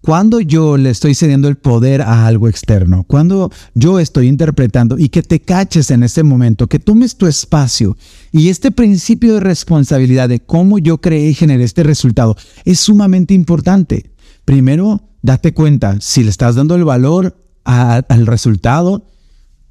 cuando 0.00 0.40
yo 0.40 0.76
le 0.76 0.90
estoy 0.90 1.14
cediendo 1.14 1.48
el 1.48 1.56
poder 1.56 2.02
a 2.02 2.26
algo 2.26 2.48
externo, 2.48 3.04
cuando 3.04 3.50
yo 3.74 3.98
estoy 3.98 4.28
interpretando 4.28 4.96
y 4.98 5.08
que 5.08 5.22
te 5.22 5.40
caches 5.40 5.90
en 5.90 6.02
ese 6.02 6.22
momento, 6.22 6.68
que 6.68 6.78
tomes 6.78 7.16
tu 7.16 7.26
espacio 7.26 7.96
y 8.30 8.48
este 8.48 8.70
principio 8.70 9.34
de 9.34 9.40
responsabilidad 9.40 10.28
de 10.28 10.40
cómo 10.40 10.78
yo 10.78 11.00
creé 11.00 11.30
y 11.30 11.34
generé 11.34 11.64
este 11.64 11.82
resultado 11.82 12.36
es 12.64 12.80
sumamente 12.80 13.34
importante. 13.34 14.12
Primero, 14.44 15.02
date 15.22 15.52
cuenta 15.52 15.96
si 16.00 16.22
le 16.22 16.30
estás 16.30 16.54
dando 16.54 16.74
el 16.74 16.84
valor 16.84 17.36
al 17.64 18.26
resultado, 18.26 19.10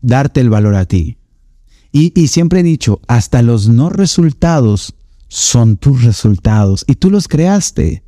darte 0.01 0.41
el 0.41 0.49
valor 0.49 0.75
a 0.75 0.85
ti. 0.85 1.17
Y 1.91 2.27
siempre 2.27 2.59
he 2.59 2.63
dicho, 2.63 3.01
hasta 3.07 3.41
los 3.41 3.69
no 3.69 3.89
resultados 3.89 4.93
son 5.29 5.77
tus 5.77 6.03
resultados 6.03 6.85
y 6.87 6.95
tú 6.95 7.09
los 7.09 7.27
creaste. 7.27 8.03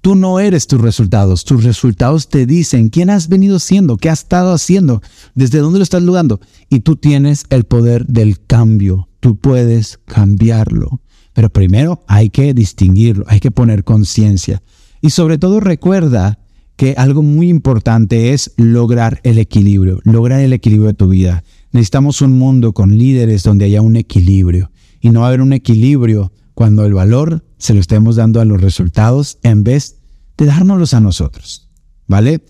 Tú 0.00 0.14
no 0.14 0.40
eres 0.40 0.66
tus 0.66 0.80
resultados, 0.80 1.44
tus 1.44 1.62
resultados 1.62 2.28
te 2.28 2.46
dicen 2.46 2.88
quién 2.88 3.10
has 3.10 3.28
venido 3.28 3.58
siendo, 3.58 3.98
qué 3.98 4.08
has 4.08 4.20
estado 4.20 4.54
haciendo, 4.54 5.02
desde 5.34 5.58
dónde 5.58 5.78
lo 5.78 5.82
estás 5.82 6.02
logrando. 6.02 6.40
Y 6.70 6.80
tú 6.80 6.96
tienes 6.96 7.44
el 7.50 7.64
poder 7.64 8.06
del 8.06 8.40
cambio, 8.46 9.08
tú 9.20 9.36
puedes 9.36 9.98
cambiarlo. 10.06 11.02
Pero 11.34 11.50
primero 11.50 12.02
hay 12.06 12.30
que 12.30 12.54
distinguirlo, 12.54 13.26
hay 13.28 13.40
que 13.40 13.50
poner 13.50 13.84
conciencia. 13.84 14.62
Y 15.02 15.10
sobre 15.10 15.36
todo 15.36 15.60
recuerda 15.60 16.38
que 16.76 16.94
algo 16.96 17.22
muy 17.22 17.50
importante 17.50 18.32
es 18.32 18.52
lograr 18.56 19.20
el 19.22 19.36
equilibrio, 19.36 20.00
lograr 20.04 20.40
el 20.40 20.54
equilibrio 20.54 20.88
de 20.88 20.94
tu 20.94 21.08
vida. 21.08 21.44
Necesitamos 21.72 22.22
un 22.22 22.38
mundo 22.38 22.72
con 22.72 22.96
líderes 22.96 23.42
donde 23.42 23.66
haya 23.66 23.82
un 23.82 23.96
equilibrio. 23.96 24.70
Y 24.98 25.10
no 25.10 25.20
va 25.20 25.26
a 25.26 25.28
haber 25.28 25.42
un 25.42 25.52
equilibrio 25.52 26.32
cuando 26.54 26.86
el 26.86 26.94
valor 26.94 27.44
se 27.60 27.74
lo 27.74 27.80
estemos 27.80 28.16
dando 28.16 28.40
a 28.40 28.44
los 28.44 28.60
resultados 28.60 29.38
en 29.42 29.62
vez 29.62 29.96
de 30.36 30.46
dárnoslos 30.46 30.94
a 30.94 31.00
nosotros. 31.00 31.68
¿Vale? 32.06 32.44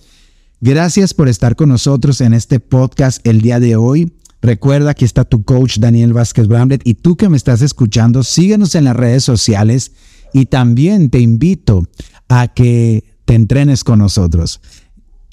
Gracias 0.60 1.12
por 1.12 1.28
estar 1.28 1.56
con 1.56 1.68
nosotros 1.68 2.20
en 2.20 2.32
este 2.32 2.60
podcast 2.60 3.26
el 3.26 3.40
día 3.40 3.60
de 3.60 3.76
hoy. 3.76 4.12
Recuerda 4.42 4.94
que 4.94 5.04
está 5.04 5.24
tu 5.24 5.42
coach 5.42 5.78
Daniel 5.78 6.12
Vázquez 6.12 6.46
Bramlett 6.48 6.82
y 6.84 6.94
tú 6.94 7.16
que 7.16 7.28
me 7.28 7.36
estás 7.36 7.60
escuchando, 7.60 8.22
síguenos 8.22 8.74
en 8.74 8.84
las 8.84 8.96
redes 8.96 9.24
sociales 9.24 9.92
y 10.32 10.46
también 10.46 11.10
te 11.10 11.20
invito 11.20 11.86
a 12.28 12.48
que 12.48 13.04
te 13.24 13.34
entrenes 13.34 13.84
con 13.84 13.98
nosotros. 13.98 14.60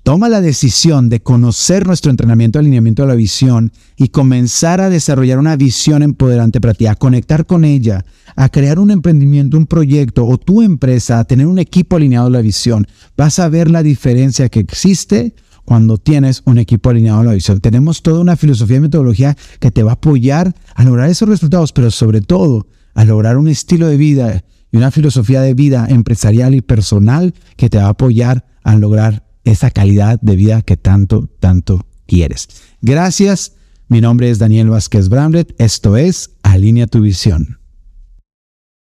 Toma 0.08 0.30
la 0.30 0.40
decisión 0.40 1.10
de 1.10 1.20
conocer 1.20 1.86
nuestro 1.86 2.12
entrenamiento 2.12 2.58
de 2.58 2.62
alineamiento 2.62 3.02
de 3.02 3.10
la 3.10 3.16
visión 3.16 3.74
y 3.98 4.08
comenzar 4.08 4.80
a 4.80 4.90
desarrollar 4.90 5.38
una 5.38 5.58
visión 5.58 6.02
empoderante 6.02 6.62
para 6.62 6.74
ti, 6.74 6.86
a 6.86 6.96
conectar 6.96 7.46
con 7.46 7.66
ella, 7.66 8.06
a 8.38 8.48
crear 8.48 8.80
un 8.80 8.90
emprendimiento, 8.90 9.58
un 9.58 9.66
proyecto 9.66 10.26
o 10.26 10.38
tu 10.38 10.62
empresa, 10.62 11.20
a 11.20 11.26
tener 11.26 11.46
un 11.46 11.60
equipo 11.60 11.98
alineado 11.98 12.28
a 12.28 12.30
la 12.30 12.40
visión. 12.40 12.88
Vas 13.18 13.40
a 13.40 13.50
ver 13.50 13.70
la 13.70 13.84
diferencia 13.84 14.48
que 14.48 14.62
existe 14.62 15.36
cuando 15.66 15.98
tienes 15.98 16.42
un 16.46 16.58
equipo 16.58 16.90
alineado 16.90 17.20
a 17.20 17.26
la 17.26 17.34
visión. 17.34 17.60
Tenemos 17.60 18.02
toda 18.02 18.22
una 18.22 18.38
filosofía 18.38 18.78
y 18.78 18.80
metodología 18.80 19.36
que 19.60 19.72
te 19.72 19.84
va 19.84 19.92
a 19.92 19.96
apoyar 19.96 20.56
a 20.76 20.86
lograr 20.86 21.10
esos 21.10 21.28
resultados, 21.28 21.74
pero 21.74 21.92
sobre 21.92 22.22
todo 22.22 22.68
a 22.94 23.04
lograr 23.04 23.36
un 23.38 23.50
estilo 23.50 23.90
de 23.90 23.98
vida 23.98 24.46
y 24.72 24.78
una 24.78 24.90
filosofía 24.90 25.42
de 25.42 25.54
vida 25.54 25.86
empresarial 25.90 26.56
y 26.56 26.62
personal 26.62 27.34
que 27.58 27.70
te 27.70 27.78
va 27.78 27.88
a 27.88 27.90
apoyar 27.90 28.46
a 28.64 28.78
lograr 28.78 29.27
esa 29.52 29.72
calidad 29.72 30.20
de 30.22 30.36
vida 30.36 30.62
que 30.62 30.78
tanto, 30.78 31.30
tanto 31.40 31.86
quieres. 32.06 32.48
Gracias. 32.82 33.54
Mi 33.88 34.02
nombre 34.02 34.30
es 34.30 34.40
Daniel 34.40 34.70
Vázquez 34.70 35.10
Bramlett. 35.10 35.56
Esto 35.60 35.96
es 35.98 36.32
Alinea 36.44 36.88
tu 36.88 37.02
visión. 37.02 37.57